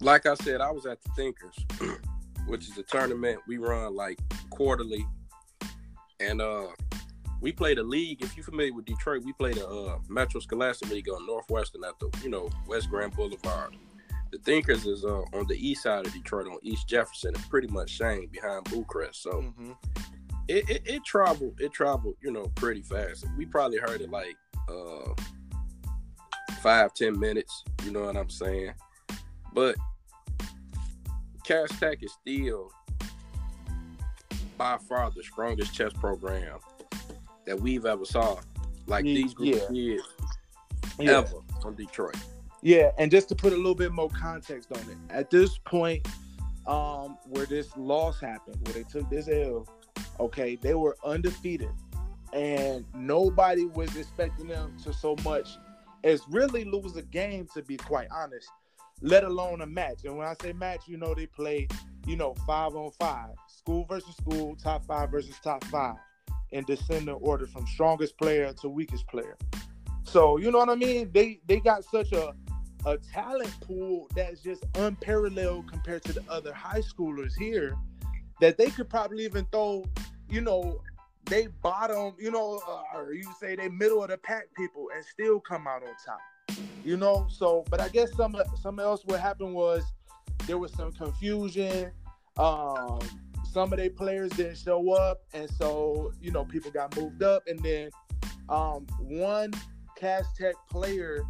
Like 0.00 0.26
I 0.26 0.34
said, 0.34 0.60
I 0.60 0.72
was 0.72 0.86
at 0.86 1.00
the 1.02 1.10
Thinkers, 1.10 1.54
which 2.46 2.68
is 2.68 2.76
a 2.76 2.82
tournament 2.82 3.38
we 3.46 3.58
run 3.58 3.94
like 3.94 4.18
quarterly, 4.50 5.06
and 6.18 6.40
uh, 6.40 6.66
we 7.40 7.52
played 7.52 7.78
a 7.78 7.84
league. 7.84 8.22
If 8.22 8.36
you're 8.36 8.44
familiar 8.44 8.74
with 8.74 8.86
Detroit, 8.86 9.22
we 9.24 9.34
played 9.34 9.58
a 9.58 9.68
uh, 9.68 9.98
Metro 10.08 10.40
Scholastic 10.40 10.90
League 10.90 11.08
on 11.08 11.24
Northwestern 11.28 11.84
at 11.84 11.96
the 12.00 12.10
you 12.24 12.30
know 12.30 12.50
West 12.66 12.90
Grand 12.90 13.14
Boulevard. 13.14 13.76
The 14.32 14.38
Thinkers 14.38 14.86
is 14.86 15.04
uh, 15.04 15.22
on 15.32 15.46
the 15.48 15.56
east 15.56 15.82
side 15.82 16.06
of 16.06 16.12
Detroit 16.12 16.46
on 16.46 16.58
East 16.62 16.86
Jefferson 16.88 17.34
and 17.34 17.50
pretty 17.50 17.68
much 17.68 17.98
Chene 17.98 18.30
behind 18.30 18.64
Bluecrest. 18.66 19.16
So 19.16 19.30
Mm-hmm. 19.32 19.72
it, 20.48 20.68
it, 20.70 20.82
it 20.86 21.04
traveled 21.04 21.60
it 21.60 21.72
traveled 21.72 22.14
you 22.22 22.30
know 22.30 22.46
pretty 22.56 22.82
fast 22.82 23.24
we 23.36 23.46
probably 23.46 23.78
heard 23.78 24.00
it 24.00 24.10
like 24.10 24.36
uh 24.68 25.12
five 26.60 26.92
ten 26.94 27.18
minutes 27.18 27.64
you 27.84 27.90
know 27.92 28.00
what 28.04 28.16
i'm 28.16 28.28
saying 28.30 28.72
but 29.54 29.76
Cass 31.44 31.68
Tech 31.78 32.02
is 32.02 32.12
still 32.20 32.70
by 34.58 34.76
far 34.88 35.10
the 35.10 35.22
strongest 35.22 35.72
chess 35.74 35.92
program 35.94 36.58
that 37.46 37.58
we've 37.58 37.86
ever 37.86 38.04
saw 38.04 38.38
like 38.86 39.04
these 39.04 39.32
group 39.34 39.54
of 39.62 39.68
kids 39.74 40.02
Yeah. 40.98 41.18
ever 41.18 41.36
from 41.62 41.74
detroit 41.76 42.16
Yeah, 42.62 42.90
and 42.98 43.10
just 43.10 43.28
to 43.30 43.34
put 43.34 43.52
a 43.52 43.56
little 43.56 43.74
bit 43.74 43.92
more 43.92 44.10
context 44.10 44.70
on 44.72 44.80
it, 44.80 44.98
at 45.08 45.30
this 45.30 45.56
point, 45.58 46.06
um, 46.66 47.16
where 47.26 47.46
this 47.46 47.74
loss 47.76 48.20
happened, 48.20 48.56
where 48.64 48.74
they 48.74 48.82
took 48.82 49.08
this 49.08 49.28
L, 49.28 49.66
okay, 50.18 50.56
they 50.56 50.74
were 50.74 50.96
undefeated, 51.04 51.70
and 52.32 52.84
nobody 52.94 53.64
was 53.64 53.96
expecting 53.96 54.46
them 54.46 54.76
to 54.84 54.92
so 54.92 55.16
much 55.24 55.48
as 56.04 56.22
really 56.28 56.64
lose 56.64 56.96
a 56.96 57.02
game. 57.02 57.48
To 57.54 57.62
be 57.62 57.78
quite 57.78 58.08
honest, 58.10 58.48
let 59.00 59.24
alone 59.24 59.62
a 59.62 59.66
match. 59.66 60.04
And 60.04 60.18
when 60.18 60.26
I 60.26 60.34
say 60.42 60.52
match, 60.52 60.82
you 60.86 60.98
know 60.98 61.14
they 61.14 61.26
play, 61.26 61.66
you 62.06 62.16
know, 62.16 62.34
five 62.46 62.76
on 62.76 62.90
five, 63.00 63.30
school 63.48 63.86
versus 63.86 64.14
school, 64.16 64.54
top 64.56 64.84
five 64.84 65.10
versus 65.10 65.36
top 65.42 65.64
five, 65.64 65.96
in 66.52 66.64
descending 66.64 67.14
order 67.14 67.46
from 67.46 67.66
strongest 67.66 68.18
player 68.18 68.52
to 68.60 68.68
weakest 68.68 69.08
player. 69.08 69.38
So 70.02 70.36
you 70.36 70.50
know 70.50 70.58
what 70.58 70.68
I 70.68 70.74
mean? 70.74 71.10
They 71.12 71.40
they 71.46 71.60
got 71.60 71.84
such 71.84 72.12
a 72.12 72.34
a 72.86 72.96
talent 72.96 73.54
pool 73.60 74.08
that's 74.14 74.40
just 74.40 74.64
unparalleled 74.76 75.70
compared 75.70 76.02
to 76.04 76.12
the 76.12 76.22
other 76.28 76.52
high 76.52 76.80
schoolers 76.80 77.32
here 77.38 77.76
that 78.40 78.56
they 78.56 78.70
could 78.70 78.88
probably 78.88 79.24
even 79.24 79.44
throw, 79.52 79.84
you 80.28 80.40
know, 80.40 80.80
they 81.26 81.48
bottom, 81.62 82.14
you 82.18 82.30
know, 82.30 82.60
uh, 82.66 82.98
or 82.98 83.12
you 83.12 83.30
say 83.38 83.54
they 83.54 83.68
middle 83.68 84.02
of 84.02 84.10
the 84.10 84.18
pack 84.18 84.44
people 84.56 84.88
and 84.94 85.04
still 85.04 85.38
come 85.40 85.66
out 85.66 85.82
on 85.82 85.94
top. 86.04 86.20
You 86.84 86.96
know, 86.96 87.26
so 87.30 87.64
but 87.70 87.80
I 87.80 87.88
guess 87.88 88.14
some 88.16 88.36
some 88.60 88.80
else 88.80 89.02
what 89.04 89.20
happened 89.20 89.54
was 89.54 89.84
there 90.46 90.58
was 90.58 90.72
some 90.72 90.92
confusion. 90.92 91.92
Um, 92.36 92.98
some 93.52 93.72
of 93.72 93.78
their 93.78 93.90
players 93.90 94.30
didn't 94.32 94.56
show 94.56 94.92
up, 94.92 95.20
and 95.32 95.48
so 95.48 96.12
you 96.20 96.32
know 96.32 96.44
people 96.44 96.70
got 96.70 96.96
moved 96.96 97.22
up, 97.22 97.44
and 97.46 97.60
then 97.60 97.90
um, 98.48 98.86
one 98.98 99.52
Cass 99.96 100.24
Tech 100.36 100.54
player 100.68 101.22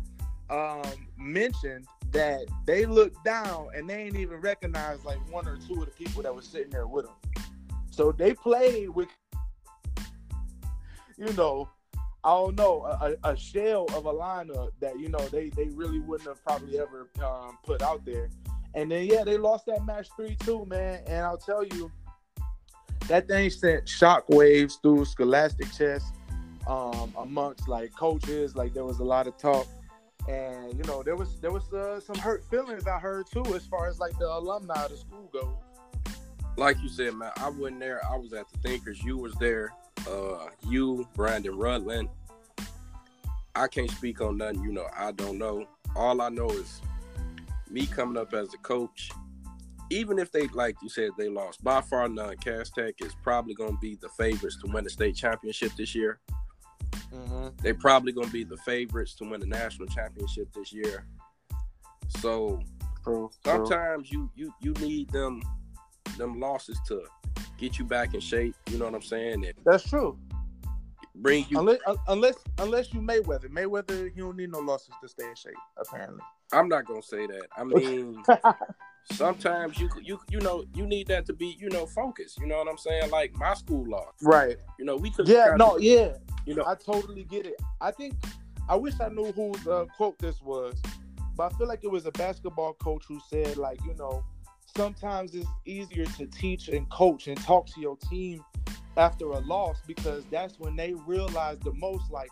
um, 0.51 0.83
mentioned 1.17 1.87
that 2.13 2.41
they 2.67 2.87
looked 2.87 3.25
down 3.25 3.69
and 3.75 3.89
they 3.89 4.03
ain't 4.03 4.17
even 4.17 4.41
recognize 4.41 5.05
like 5.05 5.19
one 5.31 5.47
or 5.47 5.57
two 5.57 5.75
of 5.75 5.87
the 5.87 5.93
people 5.93 6.23
that 6.23 6.35
was 6.35 6.45
sitting 6.45 6.71
there 6.71 6.87
with 6.87 7.07
them. 7.07 7.45
So 7.91 8.13
they 8.13 8.35
played 8.35 8.91
with, 8.91 9.09
you 11.17 11.33
know, 11.35 11.69
I 12.23 12.31
don't 12.31 12.57
know, 12.57 12.85
a, 12.85 13.31
a 13.31 13.37
shell 13.37 13.87
of 13.95 14.07
a 14.07 14.13
lineup 14.13 14.71
that 14.81 14.99
you 14.99 15.09
know 15.09 15.21
they 15.29 15.49
they 15.51 15.69
really 15.69 16.01
wouldn't 16.01 16.29
have 16.29 16.45
probably 16.45 16.79
ever 16.79 17.09
um, 17.25 17.59
put 17.65 17.81
out 17.83 18.05
there. 18.05 18.29
And 18.75 18.91
then 18.91 19.07
yeah, 19.07 19.25
they 19.25 19.39
lost 19.39 19.67
that 19.67 19.85
match 19.87 20.09
three 20.17 20.37
two, 20.41 20.67
man. 20.67 21.03
And 21.07 21.25
I'll 21.25 21.39
tell 21.39 21.65
you, 21.65 21.91
that 23.09 23.27
thing 23.27 23.49
sent 23.49 23.87
shockwaves 23.87 24.75
through 24.83 25.07
Scholastic 25.07 25.73
chess 25.73 26.13
um, 26.67 27.15
amongst 27.17 27.69
like 27.69 27.95
coaches. 27.97 28.55
Like 28.55 28.75
there 28.75 28.85
was 28.85 28.99
a 28.99 29.05
lot 29.05 29.27
of 29.27 29.39
talk 29.39 29.67
and 30.29 30.77
you 30.77 30.85
know 30.85 31.03
there 31.03 31.17
was 31.17 31.41
there 31.41 31.51
was 31.51 31.73
uh, 31.73 32.01
some 32.01 32.17
hurt 32.17 32.45
feelings 32.51 32.87
I 32.87 32.99
heard 32.99 33.27
too 33.31 33.45
as 33.55 33.67
far 33.67 33.89
as 33.89 33.99
like 33.99 34.19
the 34.19 34.29
alumni 34.29 34.85
of 34.85 34.91
the 34.91 34.97
school 34.97 35.29
goes. 35.33 36.15
Like 36.57 36.81
you 36.83 36.89
said, 36.89 37.15
man, 37.15 37.31
I 37.37 37.49
wasn't 37.49 37.81
there. 37.81 38.01
I 38.05 38.17
was 38.17 38.33
at 38.33 38.51
the 38.51 38.59
Thinkers. 38.59 39.03
You 39.03 39.17
was 39.17 39.35
there. 39.35 39.73
Uh, 40.09 40.49
you, 40.69 41.09
Brandon 41.15 41.57
Rutland. 41.57 42.09
I 43.55 43.67
can't 43.69 43.91
speak 43.91 44.21
on 44.21 44.39
nothing. 44.39 44.63
You 44.63 44.73
know, 44.73 44.87
I 44.97 45.13
don't 45.13 45.39
know. 45.39 45.67
All 45.97 46.21
I 46.21 46.29
know 46.29 46.51
is 46.51 46.81
me 47.69 47.87
coming 47.87 48.21
up 48.21 48.35
as 48.35 48.53
a 48.55 48.59
coach. 48.59 49.11
Even 49.91 50.19
if 50.19 50.31
they, 50.31 50.47
like 50.49 50.77
you 50.83 50.89
said, 50.89 51.11
they 51.19 51.29
lost 51.29 51.65
by 51.65 51.81
far 51.81 52.09
none. 52.09 52.37
Cass 52.37 52.71
Tech 52.71 52.95
is 53.01 53.15
probably 53.23 53.55
going 53.55 53.73
to 53.73 53.81
be 53.81 53.97
the 54.01 54.09
favorites 54.11 54.59
to 54.63 54.71
win 54.71 54.85
the 54.85 54.91
state 54.91 55.17
championship 55.17 55.73
this 55.77 55.95
year. 55.95 56.21
Mm-hmm. 57.13 57.49
They're 57.63 57.75
probably 57.75 58.13
going 58.13 58.29
to 58.29 58.33
be 58.33 58.45
the 58.45 58.57
favorites 58.59 59.15
to 59.17 59.25
win 59.25 59.41
the 59.41 59.47
national 59.47 59.89
championship 59.89 60.53
this 60.55 60.73
year. 60.73 61.07
So 62.09 62.61
true, 63.05 63.31
sometimes 63.45 64.09
true. 64.09 64.31
you 64.37 64.53
you 64.61 64.75
you 64.75 64.85
need 64.85 65.11
them 65.11 65.43
them 66.17 66.39
losses 66.39 66.79
to 66.89 67.03
get 67.59 67.79
you 67.79 67.85
back 67.85 68.15
in 68.15 68.21
shape. 68.21 68.55
You 68.71 68.79
know 68.79 68.87
what 68.87 68.95
I'm 68.95 69.03
saying? 69.03 69.45
And 69.45 69.55
That's 69.65 69.89
true. 69.89 70.19
Bring 71.21 71.45
you 71.49 71.59
unless 71.59 71.79
unless 72.09 72.37
unless 72.59 72.95
you 72.95 73.01
Mayweather. 73.01 73.49
Mayweather, 73.49 74.11
you 74.17 74.25
don't 74.25 74.37
need 74.37 74.51
no 74.51 74.61
losses 74.61 74.95
to 75.03 75.09
stay 75.09 75.29
in 75.29 75.35
shape. 75.35 75.55
Apparently, 75.77 76.23
I'm 76.53 76.69
not 76.69 76.87
gonna 76.87 77.03
say 77.03 77.27
that. 77.27 77.47
I 77.57 77.65
mean, 77.65 78.23
sometimes 79.13 79.79
you 79.79 79.91
you 80.03 80.19
you 80.31 80.41
know 80.41 80.65
you 80.75 80.87
need 80.87 81.09
that 81.09 81.27
to 81.27 81.35
be 81.35 81.57
you 81.59 81.69
know 81.69 81.87
focused. 81.87 82.41
You 82.41 82.47
know 82.47 82.57
what 82.57 82.69
I'm 82.69 82.79
saying? 82.79 83.11
Like 83.11 83.35
my 83.37 83.55
school 83.55 83.85
lost. 83.87 84.17
Right. 84.23 84.57
You 84.79 84.87
know 84.87 84.97
we 84.97 85.11
took. 85.11 85.29
Yeah. 85.29 85.55
No. 85.57 85.77
Yeah. 85.79 86.15
You 86.47 86.55
know, 86.55 86.65
I 86.67 86.75
totally 86.75 87.25
get 87.25 87.47
it. 87.47 87.61
I 87.81 87.91
think 87.91 88.15
I 88.69 88.77
wish 88.77 88.95
I 89.01 89.09
knew 89.09 89.33
whose 89.33 89.67
uh, 89.67 89.87
quote 89.97 90.19
this 90.19 90.41
was, 90.41 90.81
but 91.37 91.53
I 91.53 91.57
feel 91.57 91.67
like 91.67 91.85
it 91.85 91.91
was 91.91 92.07
a 92.07 92.13
basketball 92.13 92.75
coach 92.75 93.05
who 93.07 93.21
said, 93.29 93.57
like, 93.57 93.79
you 93.85 93.95
know, 93.95 94.25
sometimes 94.77 95.35
it's 95.35 95.49
easier 95.67 96.07
to 96.07 96.27
teach 96.27 96.69
and 96.69 96.89
coach 96.91 97.27
and 97.29 97.37
talk 97.43 97.67
to 97.75 97.81
your 97.81 97.97
team 97.97 98.43
after 98.97 99.27
a 99.27 99.39
loss 99.41 99.79
because 99.87 100.25
that's 100.31 100.59
when 100.59 100.77
they 100.77 100.95
realize 101.07 101.59
the 101.61 101.73
most, 101.75 102.11
like, 102.11 102.31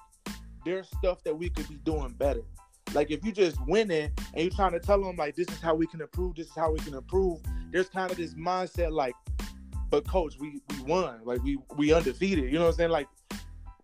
there's 0.65 0.89
stuff 0.99 1.23
that 1.25 1.37
we 1.37 1.51
could 1.51 1.69
be 1.69 1.77
doing 1.77 2.13
better. 2.13 2.43
Like 2.95 3.11
if 3.11 3.25
you 3.25 3.33
just 3.33 3.59
winning 3.67 4.11
and 4.33 4.43
you're 4.43 4.51
trying 4.51 4.73
to 4.73 4.81
tell 4.81 5.03
them 5.03 5.17
like 5.17 5.37
this 5.37 5.47
is 5.49 5.61
how 5.61 5.75
we 5.75 5.87
can 5.87 6.01
improve, 6.01 6.37
this 6.37 6.47
is 6.47 6.55
how 6.55 6.73
we 6.73 6.79
can 6.79 6.95
improve. 6.95 7.39
There's 7.71 7.89
kind 7.91 8.11
of 8.11 8.17
this 8.17 8.33
mindset 8.33 8.93
like, 8.93 9.15
but 9.91 10.09
coach, 10.09 10.37
we 10.41 10.63
we 10.71 10.83
won, 10.85 11.21
like 11.25 11.43
we 11.43 11.59
we 11.77 11.93
undefeated. 11.93 12.51
You 12.51 12.59
know 12.59 12.65
what 12.65 12.71
I'm 12.71 12.77
saying? 12.77 12.91
Like 12.91 13.09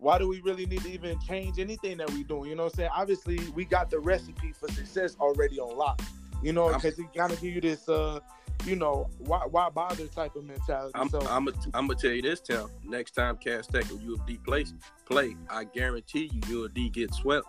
why 0.05 0.19
do 0.19 0.29
we 0.29 0.41
really 0.43 0.67
need 0.67 0.83
to 0.83 0.91
even 0.91 1.19
change 1.21 1.59
anything 1.59 1.97
that 1.97 2.11
we're 2.11 2.25
doing? 2.25 2.51
You 2.51 2.57
know 2.57 2.65
what 2.65 2.75
I'm 2.75 2.77
saying? 2.77 2.91
Obviously, 2.95 3.39
we 3.55 3.65
got 3.65 3.89
the 3.89 3.99
recipe 3.99 4.53
for 4.53 4.69
success 4.69 5.17
already 5.19 5.59
on 5.59 5.77
lock. 5.77 6.03
You 6.43 6.53
know, 6.53 6.69
because 6.75 6.99
it 6.99 7.07
kind 7.17 7.33
of 7.33 7.41
give 7.41 7.55
you 7.55 7.61
this, 7.63 7.89
uh, 7.89 8.21
you 8.65 8.77
know, 8.77 9.09
why 9.19 9.41
why 9.51 9.69
bother 9.71 10.07
type 10.07 10.37
of 10.37 10.45
mentality. 10.45 10.93
I'm, 10.95 11.09
so 11.09 11.21
I'm 11.21 11.47
gonna 11.47 11.57
I'm 11.75 11.87
gonna 11.87 11.99
tell 11.99 12.11
you 12.11 12.23
this, 12.23 12.41
Tim. 12.41 12.69
Next 12.83 13.13
time 13.13 13.37
Cass 13.37 13.67
Tech 13.67 13.91
or 13.91 14.01
U 14.01 14.15
of 14.15 14.27
D 14.27 14.39
play, 14.39 14.65
play, 15.07 15.37
I 15.51 15.65
guarantee 15.65 16.31
you 16.33 16.41
U 16.49 16.65
of 16.65 16.75
D 16.75 16.89
get 16.89 17.13
swept. 17.15 17.47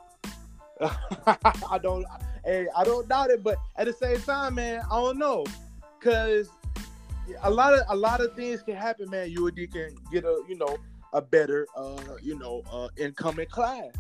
I 0.82 1.80
don't, 1.82 2.06
hey, 2.44 2.68
I 2.76 2.84
don't 2.84 3.08
doubt 3.08 3.30
it, 3.30 3.44
but 3.44 3.58
at 3.78 3.86
the 3.86 3.94
same 3.94 4.20
time, 4.22 4.56
man, 4.56 4.82
I 4.92 4.96
don't 4.96 5.18
know, 5.18 5.46
cause 6.02 6.50
a 7.42 7.50
lot 7.50 7.74
of 7.74 7.82
a 7.90 7.96
lot 7.96 8.22
of 8.22 8.36
things 8.36 8.62
can 8.62 8.76
happen, 8.76 9.10
man. 9.10 9.30
U 9.32 9.48
of 9.48 9.56
D 9.56 9.68
can 9.68 9.96
get 10.12 10.26
a, 10.26 10.44
you 10.50 10.58
know, 10.58 10.78
a 11.14 11.22
better, 11.22 11.66
uh, 11.78 11.98
you 12.22 12.38
know, 12.38 12.62
uh, 12.72 12.90
incoming 12.98 13.48
class 13.48 13.94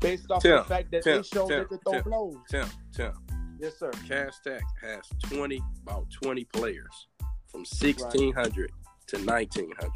based 0.00 0.30
off 0.30 0.42
Tim, 0.42 0.56
the 0.56 0.64
fact 0.64 0.90
that 0.90 1.04
Tim, 1.04 1.18
they 1.18 1.22
show 1.22 1.48
Tim, 1.48 1.58
that 1.60 1.70
they 1.70 1.76
throw 1.76 1.92
Tim, 1.92 2.02
blows. 2.02 2.36
Tim, 2.50 2.68
Tim. 2.92 3.12
Yes, 3.58 3.78
sir. 3.78 3.90
Cass 4.06 4.40
Tech 4.44 4.62
has 4.82 5.02
20, 5.30 5.60
about 5.82 6.06
20 6.10 6.44
players 6.44 7.08
from 7.46 7.60
1600 7.60 8.36
right. 8.36 8.70
to 9.08 9.16
1900. 9.24 9.92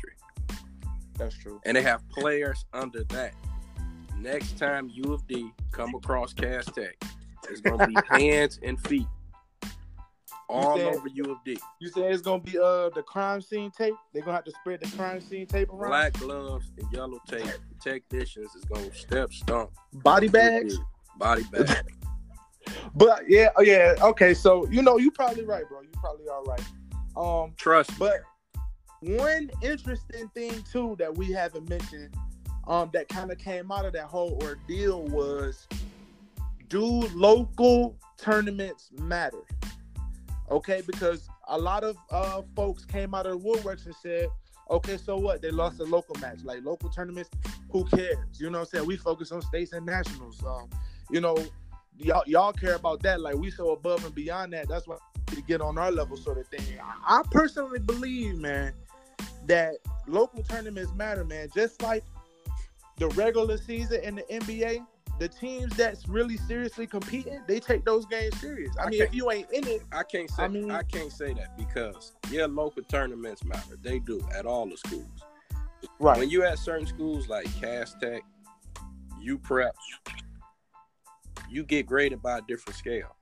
That's 1.16 1.36
true. 1.38 1.60
And 1.64 1.76
they 1.76 1.82
have 1.82 2.06
players 2.08 2.64
under 2.72 3.04
that. 3.04 3.34
Next 4.18 4.58
time 4.58 4.90
U 4.92 5.12
of 5.12 5.26
D 5.26 5.50
come 5.70 5.94
across 5.94 6.32
Cass 6.32 6.66
Tech, 6.66 6.96
it's 7.48 7.60
going 7.60 7.78
to 7.78 7.86
be 7.86 7.96
hands 8.08 8.58
and 8.62 8.80
feet 8.86 9.06
all 10.52 10.76
said, 10.76 10.94
over 10.94 11.08
U 11.08 11.24
of 11.24 11.38
D. 11.44 11.58
You 11.80 11.88
say 11.88 12.10
it's 12.10 12.22
gonna 12.22 12.42
be 12.42 12.58
uh 12.58 12.90
the 12.90 13.02
crime 13.06 13.40
scene 13.40 13.70
tape? 13.70 13.94
They're 14.12 14.22
gonna 14.22 14.36
have 14.36 14.44
to 14.44 14.52
spread 14.52 14.80
the 14.80 14.96
crime 14.96 15.20
scene 15.20 15.46
tape 15.46 15.70
around. 15.70 15.90
Black 15.90 16.12
gloves 16.14 16.70
and 16.78 16.86
yellow 16.92 17.18
tape. 17.28 17.46
Technicians 17.80 18.54
is 18.54 18.64
gonna 18.64 18.92
step 18.94 19.32
stomp. 19.32 19.70
Body 19.92 20.28
bags. 20.28 20.78
Body 21.18 21.44
bags. 21.50 21.82
but 22.94 23.28
yeah, 23.28 23.48
oh 23.56 23.62
yeah, 23.62 23.94
okay. 24.02 24.34
So 24.34 24.66
you 24.68 24.82
know, 24.82 24.98
you 24.98 25.10
probably 25.10 25.44
right, 25.44 25.68
bro. 25.68 25.82
You 25.82 25.90
probably 25.94 26.28
all 26.28 26.44
right. 26.44 26.62
Um, 27.16 27.54
trust. 27.56 27.98
But 27.98 28.22
one 29.00 29.50
interesting 29.62 30.28
thing 30.28 30.62
too 30.70 30.96
that 30.98 31.14
we 31.14 31.30
haven't 31.32 31.68
mentioned, 31.68 32.14
um, 32.66 32.90
that 32.92 33.08
kind 33.08 33.30
of 33.32 33.38
came 33.38 33.72
out 33.72 33.84
of 33.84 33.92
that 33.94 34.04
whole 34.04 34.38
ordeal 34.42 35.02
was, 35.02 35.66
do 36.68 36.84
local 37.14 37.96
tournaments 38.16 38.90
matter? 38.98 39.42
Okay, 40.50 40.82
because 40.86 41.28
a 41.48 41.58
lot 41.58 41.82
of 41.82 41.96
uh, 42.10 42.42
folks 42.54 42.84
came 42.84 43.14
out 43.14 43.26
of 43.26 43.42
the 43.42 43.48
woodworks 43.48 43.86
and 43.86 43.94
said, 43.94 44.28
okay, 44.70 44.96
so 44.96 45.16
what? 45.16 45.42
They 45.42 45.50
lost 45.50 45.80
a 45.80 45.84
local 45.84 46.14
match, 46.20 46.44
like 46.44 46.64
local 46.64 46.88
tournaments. 46.88 47.30
Who 47.70 47.84
cares? 47.86 48.16
You 48.38 48.50
know 48.50 48.58
what 48.58 48.68
I'm 48.68 48.70
saying? 48.70 48.86
We 48.86 48.96
focus 48.96 49.32
on 49.32 49.42
states 49.42 49.72
and 49.72 49.84
nationals. 49.84 50.42
Um, 50.44 50.68
you 51.10 51.20
know, 51.20 51.36
y'all 51.98 52.22
y'all 52.26 52.52
care 52.52 52.74
about 52.74 53.02
that. 53.02 53.20
Like 53.20 53.36
we 53.36 53.50
so 53.50 53.70
above 53.70 54.04
and 54.04 54.14
beyond 54.14 54.52
that. 54.52 54.68
That's 54.68 54.86
why 54.86 54.96
to 55.26 55.42
get 55.42 55.60
on 55.60 55.78
our 55.78 55.90
level, 55.90 56.16
sort 56.16 56.38
of 56.38 56.46
thing. 56.48 56.60
I 57.06 57.22
personally 57.30 57.78
believe, 57.78 58.36
man, 58.36 58.72
that 59.46 59.74
local 60.06 60.42
tournaments 60.42 60.92
matter, 60.94 61.24
man. 61.24 61.48
Just 61.54 61.82
like 61.82 62.04
the 62.98 63.08
regular 63.10 63.56
season 63.56 64.00
in 64.02 64.16
the 64.16 64.22
NBA, 64.22 64.86
the 65.18 65.28
teams 65.28 65.74
that's 65.76 66.08
really 66.08 66.36
seriously 66.36 66.86
competing, 66.86 67.40
they 67.46 67.60
take 67.60 67.84
those 67.84 68.06
games 68.06 68.38
serious. 68.40 68.74
I, 68.78 68.84
I 68.84 68.90
mean, 68.90 69.02
if 69.02 69.14
you 69.14 69.30
ain't 69.30 69.50
in 69.52 69.66
it, 69.66 69.82
I 69.92 70.02
can't 70.02 70.30
say 70.30 70.42
I, 70.42 70.48
mean, 70.48 70.70
I 70.70 70.82
can't 70.82 71.12
say 71.12 71.32
that 71.34 71.56
because 71.56 72.12
yeah, 72.30 72.46
local 72.46 72.82
tournaments 72.82 73.44
matter. 73.44 73.76
They 73.80 73.98
do 73.98 74.26
at 74.36 74.46
all 74.46 74.66
the 74.66 74.76
schools. 74.76 75.24
Right. 75.98 76.18
When 76.18 76.30
you 76.30 76.44
at 76.44 76.58
certain 76.58 76.86
schools 76.86 77.28
like 77.28 77.46
Cass 77.60 77.94
Tech, 78.00 78.22
U 79.20 79.38
Prep, 79.38 79.74
you 81.52 81.64
get 81.64 81.86
graded 81.86 82.22
by 82.22 82.38
a 82.38 82.42
different 82.42 82.76
scale. 82.78 83.16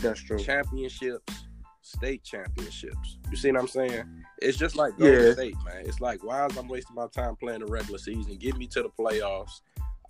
That's 0.00 0.20
true. 0.20 0.38
Championships, 0.38 1.44
state 1.82 2.24
championships. 2.24 3.18
You 3.30 3.36
see 3.36 3.52
what 3.52 3.60
I'm 3.60 3.68
saying? 3.68 4.04
It's 4.40 4.56
just 4.58 4.74
like 4.76 4.96
Golden 4.98 5.26
Yeah. 5.26 5.32
State, 5.32 5.56
man. 5.64 5.84
It's 5.86 6.00
like 6.00 6.24
why 6.24 6.46
is 6.46 6.56
I'm 6.56 6.68
wasting 6.68 6.96
my 6.96 7.06
time 7.08 7.36
playing 7.36 7.60
the 7.60 7.66
regular 7.66 7.98
season? 7.98 8.36
Get 8.36 8.56
me 8.56 8.66
to 8.68 8.82
the 8.82 8.88
playoffs. 8.88 9.60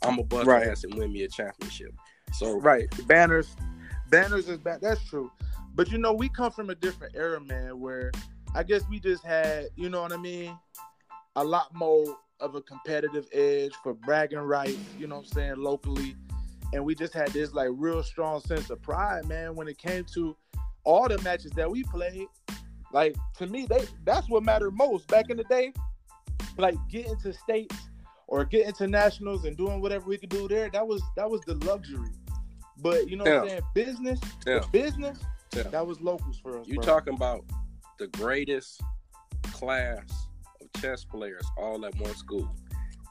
I'm 0.03 0.19
a 0.19 0.23
bust 0.25 0.47
Right. 0.47 0.67
ass 0.67 0.85
and 0.85 0.95
win 0.95 1.13
me 1.13 1.25
a 1.25 1.29
championship. 1.29 1.93
So 2.33 2.59
Right. 2.59 2.89
Banners, 3.07 3.55
banners 4.09 4.49
is 4.49 4.59
bad. 4.59 4.81
That's 4.81 5.05
true. 5.05 5.31
But 5.75 5.91
you 5.91 5.99
know, 5.99 6.13
we 6.13 6.29
come 6.29 6.53
from 6.53 6.71
a 6.71 6.75
different 6.75 7.15
era, 7.17 7.41
man, 7.41 7.79
where 7.81 8.13
I 8.55 8.63
guess 8.63 8.83
we 8.89 9.01
just 9.01 9.25
had, 9.25 9.69
you 9.77 9.89
know 9.89 10.03
what 10.03 10.13
I 10.13 10.17
mean, 10.17 10.57
a 11.37 11.45
lot 11.45 11.75
more 11.75 12.17
of 12.41 12.55
a 12.55 12.61
competitive 12.63 13.27
edge 13.33 13.73
for 13.83 13.95
bragging 13.95 14.39
rights, 14.39 14.79
you 14.99 15.07
know 15.07 15.17
what 15.17 15.27
I'm 15.27 15.33
saying, 15.33 15.55
locally. 15.57 16.17
And 16.73 16.85
we 16.85 16.95
just 16.95 17.13
had 17.13 17.29
this 17.29 17.53
like 17.53 17.69
real 17.73 18.03
strong 18.03 18.41
sense 18.41 18.71
of 18.71 18.81
pride, 18.83 19.27
man, 19.27 19.55
when 19.55 19.69
it 19.69 19.79
came 19.79 20.05
to 20.15 20.37
all 20.85 21.09
the 21.09 21.19
matches 21.23 21.53
that 21.53 21.71
we 21.71 21.85
played. 21.85 22.27
Like 22.93 23.17
to 23.39 23.47
me, 23.47 23.67
they 23.67 23.85
that's 24.05 24.29
what 24.29 24.43
mattered 24.43 24.73
most 24.73 25.07
back 25.09 25.31
in 25.31 25.37
the 25.37 25.45
day. 25.45 25.73
Like 26.59 26.77
getting 26.91 27.17
to 27.21 27.33
states 27.33 27.77
or 28.27 28.45
getting 28.45 28.73
to 28.75 28.87
nationals 28.87 29.45
and 29.45 29.57
doing 29.57 29.81
whatever 29.81 30.07
we 30.07 30.19
could 30.19 30.29
do 30.31 30.49
there, 30.49 30.71
that 30.71 30.87
was 30.87 31.03
that 31.17 31.31
was 31.31 31.41
the 31.43 31.55
luxury. 31.67 32.11
But 32.79 33.09
you 33.09 33.17
know 33.17 33.25
what 33.25 33.43
I'm 33.45 33.49
saying? 33.49 33.63
Business, 33.75 34.21
Yeah. 34.47 34.61
business, 34.73 35.19
Yeah. 35.55 35.65
that 35.65 35.87
was 35.87 36.01
locals 36.01 36.39
for 36.39 36.59
us. 36.59 36.67
you 36.67 36.77
bro. 36.77 36.85
talking 36.85 37.15
about 37.15 37.45
the 37.99 38.09
greatest 38.09 38.81
class 39.53 40.05
of 40.61 40.81
chess 40.81 41.05
players 41.05 41.45
all 41.57 41.85
at 41.87 41.95
one 41.97 42.15
school. 42.17 42.51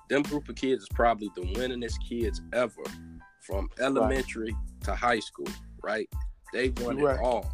Them 0.09 0.23
group 0.23 0.49
of 0.49 0.55
kids 0.55 0.83
is 0.83 0.89
probably 0.89 1.29
the 1.35 1.41
winningest 1.41 1.95
kids 2.07 2.41
ever 2.51 2.83
from 3.41 3.69
elementary 3.79 4.55
to 4.83 4.95
high 4.95 5.19
school, 5.19 5.47
right? 5.83 6.09
They 6.53 6.69
won 6.81 6.97
Right. 6.97 7.15
it 7.15 7.21
all. 7.21 7.51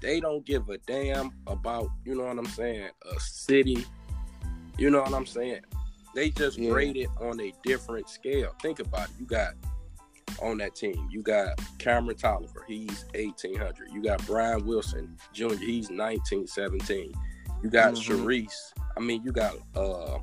They 0.00 0.20
don't 0.20 0.44
give 0.44 0.68
a 0.68 0.78
damn 0.78 1.30
about, 1.46 1.88
you 2.04 2.14
know 2.14 2.24
what 2.24 2.38
I'm 2.38 2.46
saying, 2.46 2.90
a 3.14 3.20
city. 3.20 3.84
You 4.78 4.90
know 4.90 5.00
what 5.02 5.12
I'm 5.14 5.26
saying? 5.26 5.62
They 6.14 6.30
just 6.30 6.58
Yeah. 6.58 6.70
grade 6.70 6.96
it 6.96 7.08
on 7.20 7.40
a 7.40 7.52
different 7.64 8.08
scale. 8.08 8.54
Think 8.62 8.80
about 8.80 9.08
it. 9.10 9.16
You 9.18 9.26
got 9.26 9.54
on 10.40 10.58
that 10.58 10.76
team, 10.76 11.08
you 11.10 11.20
got 11.20 11.58
Cameron 11.78 12.16
Tolliver, 12.16 12.64
he's 12.68 13.04
1800. 13.14 13.90
You 13.92 14.00
got 14.02 14.24
Brian 14.26 14.64
Wilson 14.64 15.16
Jr., 15.32 15.56
he's 15.56 15.90
1917. 15.90 17.12
You 17.62 17.70
got 17.70 17.94
Mhm. 17.94 18.24
Sharice. 18.24 18.72
I 18.96 19.00
mean, 19.00 19.22
you 19.24 19.32
got 19.32 19.56
uh 19.74 20.18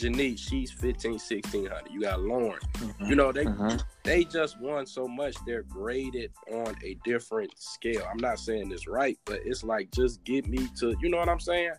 Janice, 0.00 0.40
she's 0.40 0.70
15, 0.72 1.12
1600. 1.18 1.88
You 1.90 2.00
got 2.00 2.20
Lauren. 2.22 2.58
You 3.06 3.14
know, 3.14 3.32
they 3.32 3.44
Mhm. 3.44 3.82
they 4.02 4.24
just 4.24 4.58
won 4.60 4.86
so 4.86 5.06
much 5.06 5.36
they're 5.46 5.62
graded 5.64 6.32
on 6.50 6.74
a 6.82 6.94
different 7.04 7.52
scale. 7.58 8.02
I'm 8.10 8.18
not 8.18 8.38
saying 8.38 8.70
this 8.70 8.86
right, 8.88 9.18
but 9.26 9.40
it's 9.44 9.62
like 9.62 9.90
just 9.92 10.24
get 10.24 10.46
me 10.46 10.68
to 10.78 10.94
you 11.00 11.08
know 11.10 11.18
what 11.18 11.28
I'm 11.28 11.40
saying? 11.40 11.72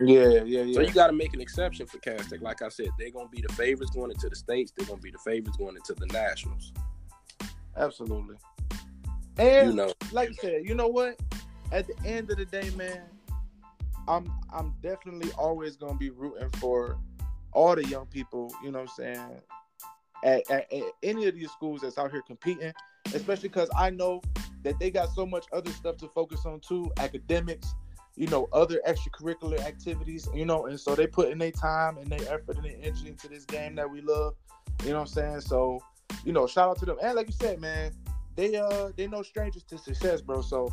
Yeah, 0.00 0.42
yeah, 0.44 0.62
yeah. 0.62 0.74
So 0.74 0.80
you 0.80 0.92
gotta 0.92 1.12
make 1.12 1.34
an 1.34 1.40
exception 1.40 1.86
for 1.86 1.98
Cass 1.98 2.28
Tech. 2.30 2.40
Like 2.40 2.62
I 2.62 2.68
said, 2.70 2.88
they're 2.98 3.10
gonna 3.10 3.28
be 3.28 3.42
the 3.46 3.52
favorites 3.54 3.90
going 3.94 4.10
into 4.10 4.28
the 4.28 4.36
states, 4.36 4.72
they're 4.76 4.86
gonna 4.86 5.00
be 5.00 5.10
the 5.10 5.18
favorites 5.18 5.56
going 5.58 5.76
into 5.76 5.94
the 5.94 6.06
nationals. 6.06 6.72
Absolutely. 7.76 8.36
And 9.38 9.70
You 9.70 9.74
know. 9.76 9.92
like 10.12 10.30
I 10.30 10.32
said, 10.32 10.64
you 10.66 10.74
know 10.74 10.88
what? 10.88 11.20
At 11.72 11.86
the 11.86 11.94
end 12.04 12.30
of 12.30 12.38
the 12.38 12.46
day, 12.46 12.70
man, 12.70 13.02
I'm 14.08 14.32
I'm 14.52 14.74
definitely 14.82 15.30
always 15.32 15.76
gonna 15.76 15.98
be 15.98 16.10
rooting 16.10 16.48
for 16.58 16.98
all 17.52 17.74
the 17.74 17.84
young 17.84 18.06
people, 18.06 18.52
you 18.62 18.70
know 18.70 18.80
what 18.80 18.90
I'm 18.98 19.14
saying, 19.14 19.40
at, 20.24 20.50
at, 20.50 20.72
at 20.72 20.82
any 21.02 21.26
of 21.26 21.34
these 21.34 21.50
schools 21.50 21.80
that's 21.80 21.98
out 21.98 22.10
here 22.10 22.22
competing, 22.22 22.72
especially 23.14 23.48
because 23.48 23.70
I 23.76 23.90
know 23.90 24.20
that 24.62 24.78
they 24.78 24.90
got 24.90 25.12
so 25.14 25.24
much 25.24 25.46
other 25.52 25.70
stuff 25.70 25.96
to 25.98 26.08
focus 26.08 26.44
on 26.44 26.60
too, 26.60 26.90
academics, 26.98 27.74
you 28.16 28.26
know, 28.26 28.48
other 28.52 28.80
extracurricular 28.86 29.60
activities, 29.60 30.28
you 30.34 30.44
know, 30.44 30.66
and 30.66 30.78
so 30.78 30.94
they 30.94 31.06
put 31.06 31.30
in 31.30 31.38
their 31.38 31.50
time 31.50 31.96
and 31.98 32.10
their 32.10 32.20
effort 32.32 32.56
and 32.56 32.64
their 32.64 32.76
energy 32.82 33.08
into 33.08 33.28
this 33.28 33.44
game 33.44 33.74
that 33.76 33.90
we 33.90 34.00
love, 34.02 34.34
you 34.82 34.90
know 34.90 34.96
what 34.96 35.00
I'm 35.02 35.06
saying? 35.06 35.40
So, 35.40 35.82
you 36.24 36.32
know, 36.32 36.46
shout 36.46 36.68
out 36.68 36.78
to 36.80 36.86
them. 36.86 36.98
And 37.02 37.14
like 37.14 37.28
you 37.28 37.32
said, 37.32 37.60
man, 37.60 37.92
they 38.36 38.56
uh 38.56 38.90
they 38.96 39.06
no 39.06 39.22
strangers 39.22 39.62
to 39.64 39.78
success, 39.78 40.20
bro. 40.20 40.42
So, 40.42 40.72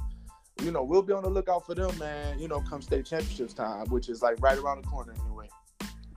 you 0.62 0.72
know, 0.72 0.84
we'll 0.84 1.02
be 1.02 1.14
on 1.14 1.24
the 1.24 1.30
lookout 1.30 1.66
for 1.66 1.76
them, 1.76 1.98
man. 1.98 2.40
You 2.40 2.48
know, 2.48 2.62
come 2.62 2.82
state 2.82 3.06
championships 3.06 3.54
time, 3.54 3.86
which 3.90 4.10
is 4.10 4.22
like 4.22 4.38
right 4.42 4.58
around 4.58 4.84
the 4.84 4.88
corner 4.90 5.14
anyway. 5.26 5.37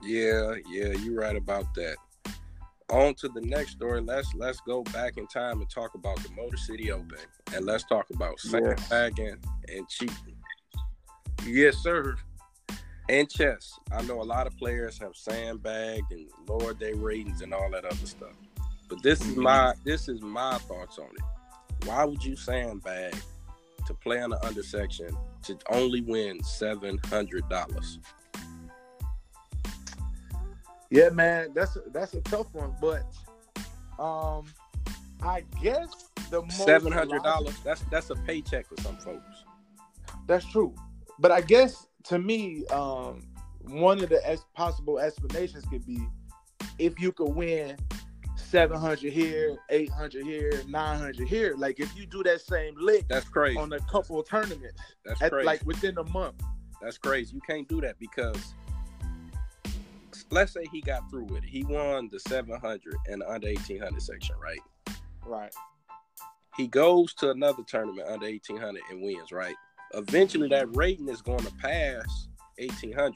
Yeah, 0.03 0.55
yeah, 0.69 0.87
you're 0.93 1.15
right 1.19 1.35
about 1.35 1.73
that. 1.75 1.97
On 2.89 3.13
to 3.15 3.29
the 3.29 3.41
next 3.41 3.71
story. 3.71 4.01
Let's 4.01 4.33
let's 4.35 4.59
go 4.61 4.83
back 4.83 5.17
in 5.17 5.25
time 5.27 5.61
and 5.61 5.69
talk 5.69 5.95
about 5.95 6.17
the 6.23 6.29
Motor 6.31 6.57
City 6.57 6.91
Open, 6.91 7.17
and 7.55 7.65
let's 7.65 7.85
talk 7.85 8.09
about 8.13 8.35
Yes. 8.43 8.51
sandbagging 8.89 9.37
and 9.69 9.87
cheating 9.87 10.35
Yes, 11.45 11.77
sir. 11.77 12.17
and 13.09 13.29
chess. 13.29 13.79
I 13.91 14.01
know 14.03 14.21
a 14.21 14.23
lot 14.23 14.47
of 14.47 14.57
players 14.57 14.97
have 14.99 15.15
sandbagged 15.15 16.11
and 16.11 16.29
lowered 16.47 16.79
their 16.79 16.95
ratings 16.95 17.41
and 17.41 17.53
all 17.53 17.69
that 17.71 17.85
other 17.85 18.05
stuff. 18.05 18.33
But 18.89 19.01
this 19.03 19.21
is 19.21 19.35
Mhm. 19.35 19.43
my 19.43 19.73
this 19.85 20.09
is 20.09 20.21
my 20.21 20.57
thoughts 20.59 20.97
on 20.99 21.09
it. 21.15 21.85
Why 21.87 22.03
would 22.05 22.23
you 22.23 22.35
sandbag 22.35 23.15
to 23.87 23.93
play 23.95 24.21
on 24.21 24.31
the 24.31 24.37
undersection 24.37 25.17
to 25.43 25.57
only 25.69 26.01
win 26.01 26.43
seven 26.43 26.99
hundred 27.05 27.47
dollars? 27.49 27.99
Yeah, 30.91 31.09
man, 31.09 31.51
that's 31.55 31.77
a, 31.77 31.83
that's 31.91 32.13
a 32.13 32.21
tough 32.21 32.53
one, 32.53 32.75
but 32.81 33.03
um, 33.97 34.45
I 35.23 35.43
guess 35.61 36.09
the 36.29 36.43
seven 36.49 36.91
hundred 36.91 37.23
dollars. 37.23 37.55
That's 37.63 37.81
that's 37.83 38.09
a 38.09 38.15
paycheck 38.15 38.67
for 38.67 38.75
some 38.81 38.97
folks. 38.97 39.45
That's 40.27 40.45
true, 40.45 40.75
but 41.17 41.31
I 41.31 41.39
guess 41.39 41.87
to 42.05 42.19
me, 42.19 42.65
um, 42.67 43.25
one 43.69 44.03
of 44.03 44.09
the 44.09 44.19
ex- 44.29 44.43
possible 44.53 44.99
explanations 44.99 45.63
could 45.65 45.85
be 45.85 45.99
if 46.77 46.99
you 46.99 47.13
could 47.13 47.29
win 47.29 47.77
seven 48.35 48.77
hundred 48.77 49.13
here, 49.13 49.55
eight 49.69 49.89
hundred 49.91 50.25
here, 50.25 50.51
nine 50.67 50.99
hundred 50.99 51.25
here. 51.27 51.55
Like 51.57 51.79
if 51.79 51.95
you 51.95 52.05
do 52.05 52.21
that 52.23 52.41
same 52.41 52.75
lick 52.77 53.05
That's 53.07 53.29
crazy. 53.29 53.57
on 53.57 53.71
a 53.71 53.79
couple 53.81 54.19
of 54.19 54.27
tournaments, 54.27 54.81
That's 55.05 55.21
at, 55.21 55.31
crazy. 55.31 55.45
like 55.45 55.65
within 55.65 55.97
a 55.97 56.03
month. 56.09 56.41
That's 56.81 56.97
crazy. 56.97 57.33
You 57.33 57.41
can't 57.47 57.67
do 57.69 57.79
that 57.79 57.97
because 57.97 58.53
let's 60.31 60.53
say 60.53 60.65
he 60.71 60.81
got 60.81 61.09
through 61.09 61.25
with 61.25 61.43
it. 61.43 61.49
He 61.49 61.63
won 61.63 62.09
the 62.11 62.19
700 62.19 62.81
and 63.07 63.21
the 63.21 63.29
under 63.29 63.47
1800 63.47 64.01
section, 64.01 64.35
right? 64.41 64.59
Right. 65.25 65.53
He 66.57 66.67
goes 66.67 67.13
to 67.15 67.31
another 67.31 67.63
tournament 67.63 68.07
under 68.07 68.25
1800 68.25 68.81
and 68.89 69.01
wins, 69.01 69.31
right? 69.31 69.55
Eventually, 69.93 70.49
that 70.49 70.67
mm-hmm. 70.67 70.77
rating 70.77 71.09
is 71.09 71.21
going 71.21 71.39
to 71.39 71.51
pass 71.55 72.27
1800, 72.57 73.15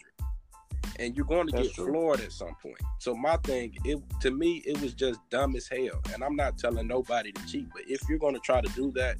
and 1.00 1.16
you're 1.16 1.26
going 1.26 1.48
to 1.48 1.54
That's 1.54 1.68
get 1.68 1.76
true. 1.76 1.88
floored 1.88 2.22
at 2.22 2.32
some 2.32 2.56
point. 2.62 2.80
So 3.00 3.14
my 3.14 3.38
thing, 3.38 3.78
it 3.86 4.02
to 4.22 4.32
me, 4.32 4.64
it 4.66 4.80
was 4.82 4.94
just 4.94 5.20
dumb 5.30 5.56
as 5.56 5.68
hell. 5.68 6.02
And 6.14 6.24
I'm 6.24 6.36
not 6.36 6.58
telling 6.58 6.88
nobody 6.88 7.32
to 7.32 7.46
cheat, 7.48 7.68
but 7.74 7.84
if 7.88 8.02
you're 8.10 8.20
going 8.20 8.36
to 8.36 8.42
try 8.42 8.62
to 8.62 8.70
do 8.70 8.92
that, 8.94 9.18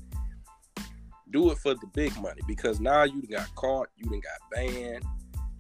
do 1.32 1.52
it 1.52 1.58
for 1.58 1.74
the 1.74 1.88
big 1.94 2.16
money 2.22 2.42
because 2.48 2.80
now 2.80 3.04
you 3.04 3.22
got 3.24 3.54
caught, 3.56 3.90
you 3.98 4.10
done 4.10 4.22
got 4.22 4.50
banned. 4.52 5.04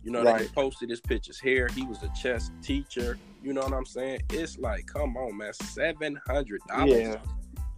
You 0.05 0.11
know, 0.11 0.23
Right. 0.23 0.43
they 0.43 0.47
posted 0.49 0.89
his 0.91 1.01
pictures 1.01 1.39
here. 1.39 1.67
He 1.73 1.83
was 1.85 2.01
a 2.03 2.09
chess 2.21 2.51
teacher. 2.61 3.17
You 3.41 3.53
know 3.53 3.61
what 3.61 3.73
I'm 3.73 3.85
saying? 3.87 4.21
It's 4.31 4.57
like, 4.59 4.85
come 4.85 5.17
on, 5.17 5.35
man, 5.35 5.51
seven 5.53 6.19
hundred 6.27 6.61
dollars. 6.67 6.91
Yeah. 6.91 7.17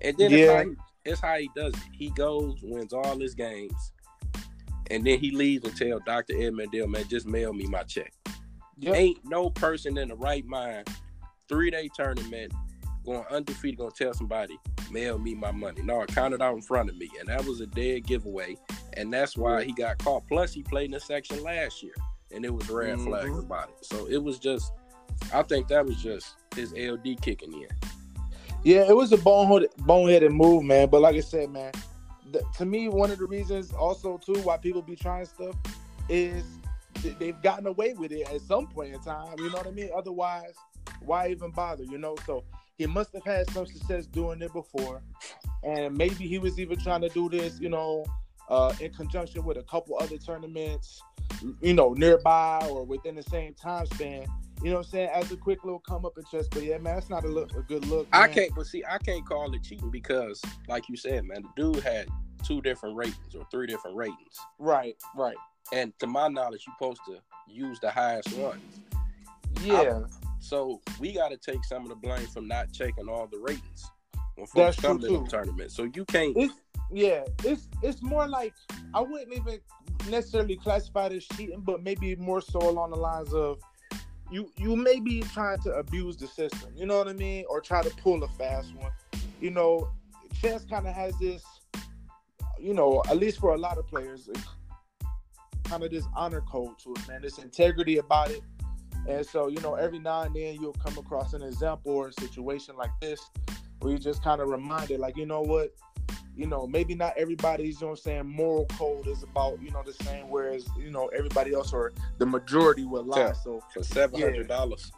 And 0.02 0.18
then 0.18 0.32
Yeah. 0.32 0.38
it's, 0.38 0.52
how 0.52 0.64
he, 0.64 0.76
it's 1.06 1.20
how 1.22 1.36
he 1.38 1.50
does 1.56 1.74
it. 1.74 1.80
He 1.94 2.10
goes, 2.12 2.60
wins 2.62 2.92
all 2.92 3.18
his 3.18 3.34
games, 3.34 3.94
and 4.92 5.06
then 5.06 5.20
he 5.20 5.32
leaves 5.32 5.66
and 5.66 5.76
tell 5.76 6.00
Dr. 6.06 6.34
Ed 6.42 6.54
Mandel, 6.54 6.88
man, 6.88 7.08
just 7.08 7.26
mail 7.28 7.54
me 7.54 7.66
my 7.66 7.84
check. 7.84 8.14
Yep. 8.80 8.96
Ain't 8.96 9.20
no 9.26 9.50
person 9.50 9.98
in 9.98 10.10
the 10.10 10.16
right 10.16 10.46
mind, 10.46 10.88
three 11.48 11.72
day 11.72 11.90
tournament, 11.96 12.52
going 13.06 13.24
undefeated, 13.32 13.80
gonna 13.80 13.92
tell 13.92 14.14
somebody, 14.14 14.60
mail 14.92 15.18
me 15.18 15.34
my 15.34 15.52
money. 15.52 15.82
No, 15.82 16.02
I 16.02 16.06
counted 16.08 16.42
out 16.42 16.56
in 16.56 16.62
front 16.62 16.90
of 16.90 16.98
me, 16.98 17.10
and 17.20 17.30
that 17.30 17.46
was 17.46 17.62
a 17.62 17.68
dead 17.68 18.06
giveaway, 18.06 18.58
and 18.94 19.12
that's 19.14 19.38
why 19.38 19.64
he 19.64 19.72
got 19.72 19.98
caught. 20.00 20.28
Plus, 20.28 20.54
he 20.54 20.62
played 20.62 20.86
in 20.86 20.92
the 20.92 21.00
section 21.00 21.42
last 21.42 21.82
year, 21.82 21.94
and 22.32 22.46
it 22.46 22.54
was 22.54 22.70
red 22.70 23.00
flags 23.00 23.30
Mhm. 23.30 23.40
about 23.46 23.70
it. 23.70 23.86
So 23.86 24.08
it 24.08 24.18
was 24.22 24.40
just, 24.40 24.72
I 25.34 25.44
think 25.44 25.68
that 25.70 25.86
was 25.86 25.96
just 26.02 26.36
his 26.56 26.74
LD 26.74 27.16
kicking 27.22 27.54
in. 27.54 27.68
Yeah, 28.64 28.88
it 28.88 28.96
was 28.96 29.12
a 29.12 29.18
boneheaded, 29.18 29.70
boneheaded 29.80 30.32
move, 30.34 30.64
man. 30.64 30.90
But 30.90 31.02
like 31.02 31.16
I 31.16 31.22
said, 31.22 31.50
man, 31.52 31.72
th- 32.32 32.44
to 32.58 32.66
me, 32.66 32.90
one 32.90 33.12
of 33.12 33.20
the 33.20 33.26
reasons 33.26 33.72
also 33.72 34.18
too 34.18 34.40
why 34.42 34.58
people 34.58 34.82
be 34.82 34.96
trying 34.96 35.26
stuff 35.26 35.56
is 36.10 36.44
th- 36.96 37.18
they've 37.20 37.42
gotten 37.42 37.68
away 37.68 37.94
with 37.94 38.12
it 38.12 38.28
at 38.30 38.42
some 38.42 38.68
point 38.68 38.94
in 38.94 39.00
time. 39.02 39.38
You 39.38 39.50
know 39.50 39.58
what 39.58 39.68
I 39.68 39.72
mean? 39.72 39.90
Otherwise, 39.96 40.54
why 41.06 41.30
even 41.30 41.52
bother? 41.52 41.84
You 41.84 41.98
know, 41.98 42.16
so 42.26 42.44
he 42.78 42.86
must 42.88 43.14
have 43.14 43.24
had 43.24 43.50
some 43.52 43.66
success 43.66 44.06
doing 44.06 44.42
it 44.42 44.52
before, 44.54 45.02
and 45.64 45.98
maybe 45.98 46.28
he 46.28 46.38
was 46.40 46.60
even 46.60 46.78
trying 46.78 47.02
to 47.02 47.10
do 47.10 47.30
this, 47.30 47.60
you 47.60 47.70
know, 47.70 48.06
uh, 48.50 48.74
in 48.80 48.92
conjunction 48.94 49.44
with 49.44 49.58
a 49.58 49.64
couple 49.64 49.98
other 50.00 50.18
tournaments, 50.18 51.02
you 51.62 51.74
know, 51.74 51.94
nearby 51.94 52.66
or 52.70 52.84
within 52.84 53.16
the 53.16 53.24
same 53.24 53.54
time 53.54 53.86
span. 53.88 54.26
You 54.64 54.72
know 54.72 54.78
what 54.78 54.86
I'm 54.88 54.92
saying? 54.92 55.10
As 55.14 55.32
a 55.32 55.38
quick 55.38 55.64
little 55.64 55.80
come 55.80 56.04
up 56.06 56.18
and 56.18 56.26
chest, 56.28 56.50
but 56.52 56.64
yeah, 56.64 56.78
man, 56.80 56.96
that's 56.96 57.10
not 57.10 57.24
a 57.24 57.28
look 57.28 57.54
a 57.56 57.62
good 57.62 57.86
look. 57.88 58.08
I 58.12 58.28
can't, 58.28 58.54
but 58.56 58.66
see, 58.66 58.84
I 58.90 58.98
can't 58.98 59.24
call 59.26 59.54
it 59.54 59.62
cheating 59.64 59.92
because, 59.92 60.42
like 60.68 60.90
you 60.90 60.98
said, 60.98 61.26
man, 61.26 61.44
the 61.44 61.50
dude 61.74 61.84
had 61.84 62.08
two 62.44 62.62
different 62.62 62.96
ratings 62.96 63.36
or 63.38 63.46
three 63.52 63.68
different 63.68 63.96
ratings, 63.98 64.38
Right, 64.58 64.96
right. 65.16 65.36
and 65.74 65.94
to 66.00 66.08
my 66.08 66.28
knowledge, 66.28 66.64
you're 66.66 66.76
supposed 66.76 67.02
to 67.08 67.20
use 67.48 67.80
the 67.82 67.92
highest 67.92 68.34
one. 68.34 68.60
Yeah, 69.64 70.02
So 70.40 70.82
we 71.00 71.14
got 71.14 71.30
to 71.30 71.38
take 71.38 71.64
some 71.66 71.84
of 71.84 71.90
the 71.90 71.96
blame 71.96 72.28
from 72.28 72.48
not 72.48 72.72
checking 72.72 73.10
all 73.10 73.28
the 73.28 73.40
ratings 73.40 73.90
when 74.36 74.48
That's 74.56 74.76
folks 74.76 74.80
come 74.80 75.00
true, 75.00 75.18
to 75.18 75.24
the 75.24 75.30
tournament. 75.30 75.72
So 75.72 75.84
you 75.94 76.06
can't. 76.06 76.36
it's 76.38 76.54
yeah, 76.92 77.24
it's 77.44 77.68
it's 77.82 78.02
more 78.02 78.28
like 78.28 78.54
I 78.94 79.02
wouldn't 79.02 79.34
even 79.34 79.60
necessarily 80.10 80.56
classify 80.56 81.08
as 81.08 81.26
cheating, 81.26 81.62
but 81.62 81.84
maybe 81.84 82.16
more 82.16 82.42
so 82.42 82.60
along 82.60 82.92
the 82.92 82.98
lines 82.98 83.34
of 83.34 83.60
you 84.32 84.50
you 84.58 84.76
may 84.76 85.00
be 85.00 85.22
trying 85.22 85.60
to 85.60 85.72
abuse 85.74 86.18
the 86.18 86.28
system, 86.28 86.72
you 86.76 86.86
know 86.86 86.98
what 86.98 87.08
I 87.08 87.14
mean, 87.14 87.46
or 87.50 87.62
try 87.62 87.82
to 87.82 87.90
pull 88.02 88.24
a 88.24 88.28
fast 88.30 88.74
one. 88.76 88.92
You 89.42 89.52
know, 89.52 89.90
chess 90.42 90.66
kind 90.66 90.88
of 90.88 90.94
has 90.94 91.18
this, 91.20 91.44
you 92.60 92.74
know, 92.74 93.04
at 93.10 93.18
least 93.18 93.40
for 93.40 93.54
a 93.54 93.58
lot 93.58 93.78
of 93.78 93.88
players, 93.88 94.30
kind 95.66 95.84
of 95.84 95.92
this 95.92 96.06
honor 96.16 96.42
code 96.42 96.80
to 96.80 96.94
it, 96.94 97.08
man. 97.08 97.22
This 97.22 97.38
integrity 97.38 97.98
about 97.98 98.32
it. 98.32 98.42
And 99.08 99.26
so, 99.26 99.48
you 99.48 99.60
know, 99.62 99.76
every 99.76 100.00
now 100.00 100.24
and 100.24 100.36
then 100.36 100.56
you'll 100.56 100.74
come 100.74 100.98
across 100.98 101.34
an 101.34 101.42
example 101.42 101.94
or 101.94 102.10
a 102.10 102.14
situation 102.14 102.76
like 102.76 102.92
this 103.00 103.22
where 103.80 103.94
you 103.94 104.00
just 104.00 104.24
kind 104.24 104.42
of 104.42 104.50
reminded, 104.50 105.00
like, 105.00 105.16
you 105.16 105.26
know 105.26 105.42
what, 105.42 105.74
you 106.38 106.46
know, 106.46 106.68
maybe 106.68 106.94
not 106.94 107.14
everybody's, 107.18 107.82
you 107.82 107.88
know 107.88 107.92
what 107.92 108.00
I'm 108.00 108.04
saying, 108.04 108.28
moral 108.28 108.66
code 108.68 109.08
is 109.08 109.24
about, 109.24 109.60
you 109.62 109.72
know, 109.72 109.82
the 109.84 109.94
same, 110.04 110.30
whereas, 110.30 110.68
you 110.78 110.92
know, 110.92 111.08
everybody 111.08 111.54
else 111.54 111.74
or 111.74 111.94
the 112.20 112.26
majority 112.26 112.86
will 112.86 113.04
lie. 113.04 113.18
Yeah. 113.20 113.32
So 113.34 113.62
for 113.74 113.84
seven 113.84 114.22
hundred 114.22 114.48
dollars, 114.48 114.92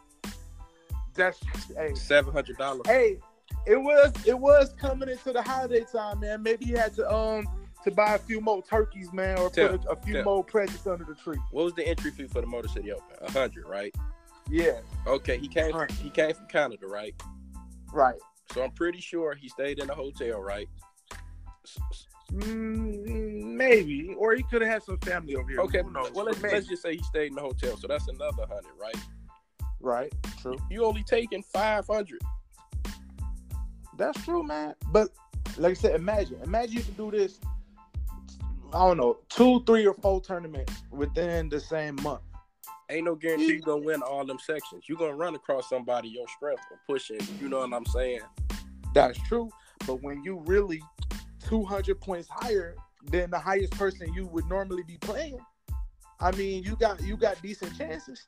that's 1.15 1.39
hey, 1.77 1.93
seven 1.95 2.33
hundred 2.33 2.57
dollars. 2.57 2.81
hey, 2.85 3.17
it 3.65 3.77
was 3.77 4.11
it 4.25 4.37
was 4.37 4.73
coming 4.73 5.07
into 5.09 5.31
the 5.31 5.41
holiday 5.41 5.85
time, 5.89 6.19
man. 6.19 6.43
Maybe 6.43 6.65
you 6.65 6.77
had 6.77 6.93
to 6.95 7.09
um 7.11 7.47
to 7.85 7.91
buy 7.91 8.15
a 8.15 8.19
few 8.19 8.41
more 8.41 8.61
turkeys, 8.61 9.13
man, 9.13 9.39
or 9.39 9.49
Tell- 9.49 9.69
put 9.69 9.85
a, 9.85 9.91
a 9.91 9.95
few 9.95 10.15
tell. 10.15 10.23
more 10.25 10.43
presents 10.43 10.85
under 10.85 11.05
the 11.05 11.15
tree. 11.15 11.39
What 11.51 11.63
was 11.63 11.73
the 11.73 11.87
entry 11.87 12.11
fee 12.11 12.27
for 12.27 12.41
the 12.41 12.47
Motor 12.47 12.67
City 12.67 12.91
Open? 12.91 13.15
A 13.21 13.31
hundred, 13.31 13.65
right? 13.65 13.95
Yeah, 14.49 14.79
Okay, 15.07 15.37
he 15.37 15.47
came. 15.47 15.73
Right. 15.75 15.91
He 15.91 16.09
came 16.09 16.33
from 16.33 16.47
Canada, 16.47 16.87
right? 16.87 17.15
right. 17.93 18.19
So 18.51 18.63
I'm 18.63 18.71
pretty 18.71 18.99
sure 18.99 19.35
he 19.35 19.47
stayed 19.47 19.77
in 19.77 19.89
a 19.91 19.93
hotel, 19.93 20.41
right? 20.41 20.67
S- 21.75 21.79
s- 21.91 22.07
Mm, 22.33 23.55
maybe, 23.55 24.13
or 24.15 24.35
he 24.35 24.43
could 24.43 24.61
have 24.61 24.71
had 24.71 24.83
some 24.83 24.99
family 24.99 25.35
over 25.35 25.49
here. 25.49 25.61
Okay, 25.61 25.81
Who 25.81 25.91
well 26.13 26.25
let's, 26.25 26.41
let's 26.41 26.67
just 26.67 26.83
say 26.83 26.95
he 26.95 27.03
stayed 27.03 27.29
in 27.29 27.35
the 27.35 27.41
hotel, 27.41 27.75
so 27.75 27.87
that's 27.87 28.07
another 28.07 28.45
hundred, 28.47 28.73
right? 28.79 28.95
right. 29.79 30.13
True. 30.39 30.57
You 30.69 30.85
only 30.85 31.03
taking 31.03 31.41
five 31.41 31.87
hundred. 31.87 32.21
That's 33.97 34.23
true, 34.23 34.43
man. 34.43 34.75
But 34.91 35.09
like 35.57 35.71
I 35.71 35.73
said, 35.73 35.95
imagine, 35.95 36.39
imagine 36.43 36.77
you 36.77 36.83
can 36.83 36.93
do 36.93 37.09
this. 37.09 37.39
I 38.71 38.85
don't 38.85 38.97
know, 38.97 39.17
two, 39.29 39.63
three, 39.65 39.87
or 39.87 39.95
four 39.95 40.21
tournaments 40.21 40.83
within 40.91 41.49
the 41.49 41.59
same 41.59 41.95
month. 42.03 42.21
Ain't 42.91 43.05
no 43.05 43.15
guarantee 43.15 43.53
you're 43.53 43.61
gonna 43.61 43.81
win 43.81 44.03
all 44.03 44.23
them 44.23 44.37
sections. 44.39 44.83
You're 44.87 44.99
gonna 44.99 45.15
run 45.15 45.33
across 45.33 45.67
somebody 45.67 46.09
your 46.09 46.27
strength 46.27 46.61
or 46.71 46.79
pushing. 46.87 47.19
You 47.39 47.49
know 47.49 47.59
what 47.59 47.73
I'm 47.73 47.85
saying? 47.87 48.21
That's 48.93 49.19
true. 49.23 49.49
But 49.87 50.03
when 50.03 50.23
you 50.23 50.43
really 50.45 50.81
200 51.53 51.99
points 51.99 52.29
higher 52.29 52.75
than 53.05 53.31
the 53.31 53.39
highest 53.39 53.71
person 53.71 54.13
you 54.13 54.27
would 54.27 54.45
normally 54.47 54.83
be 54.83 54.97
playing, 54.97 55.39
I 56.19 56.31
mean, 56.35 56.63
you 56.63 56.75
got 56.75 57.01
you 57.01 57.17
got 57.17 57.41
decent 57.41 57.75
chances. 57.75 58.23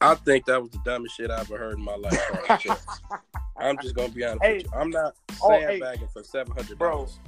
I 0.00 0.14
think 0.16 0.44
that 0.46 0.60
was 0.60 0.70
the 0.72 0.80
dumbest 0.84 1.16
shit 1.16 1.30
I 1.30 1.40
ever 1.40 1.56
heard 1.56 1.78
in 1.78 1.84
my 1.84 1.94
life. 1.94 2.20
I'm 3.56 3.78
just 3.78 3.94
gonna 3.94 4.08
be 4.10 4.24
honest 4.24 4.42
Hey. 4.44 4.56
with 4.58 4.64
you. 4.64 4.70
I'm 4.78 4.90
not 4.90 5.14
Oh, 5.42 5.50
hey. 5.58 5.78
sandbagging 5.80 6.08
for 6.12 6.22
seven 6.22 6.52
hundred 6.54 6.78
Bro. 6.78 6.90
dollars. 6.90 7.18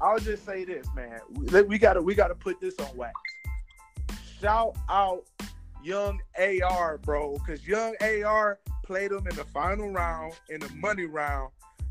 I'll 0.00 0.18
just 0.18 0.46
say 0.46 0.64
this, 0.64 0.86
man. 0.94 1.20
We, 1.32 1.62
we 1.62 1.78
gotta 1.78 2.00
we 2.00 2.14
gotta 2.14 2.34
put 2.34 2.60
this 2.60 2.74
on 2.78 2.96
wax. 2.96 3.12
Shout 4.40 4.74
out 4.88 5.24
Young 5.82 6.18
AR, 6.38 6.96
bro, 6.98 7.34
because 7.34 7.66
Young 7.66 7.94
AR 8.00 8.58
played 8.84 9.10
him 9.12 9.26
in 9.28 9.36
the 9.36 9.44
final 9.44 9.90
round, 9.90 10.32
in 10.48 10.60
the 10.60 10.68
money 10.76 11.04
round, 11.04 11.50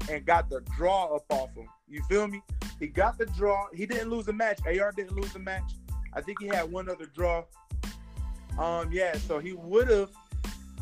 and 0.10 0.26
got 0.26 0.50
the 0.50 0.62
draw 0.76 1.16
up 1.16 1.26
off 1.30 1.54
him. 1.56 1.68
You 1.88 2.02
feel 2.04 2.28
me? 2.28 2.42
He 2.80 2.88
got 2.88 3.18
the 3.18 3.26
draw. 3.28 3.68
He 3.74 3.86
didn't 3.86 4.10
lose 4.10 4.26
the 4.26 4.34
match. 4.34 4.60
AR 4.66 4.92
didn't 4.92 5.16
lose 5.16 5.34
the 5.34 5.40
match. 5.40 5.72
I 6.14 6.22
think 6.22 6.42
he 6.42 6.48
had 6.48 6.72
one 6.72 6.90
other 6.90 7.06
draw. 7.06 7.44
Um, 8.58 8.92
yeah, 8.92 9.16
so 9.16 9.40
he 9.40 9.54
would 9.54 9.90
have 9.90 10.10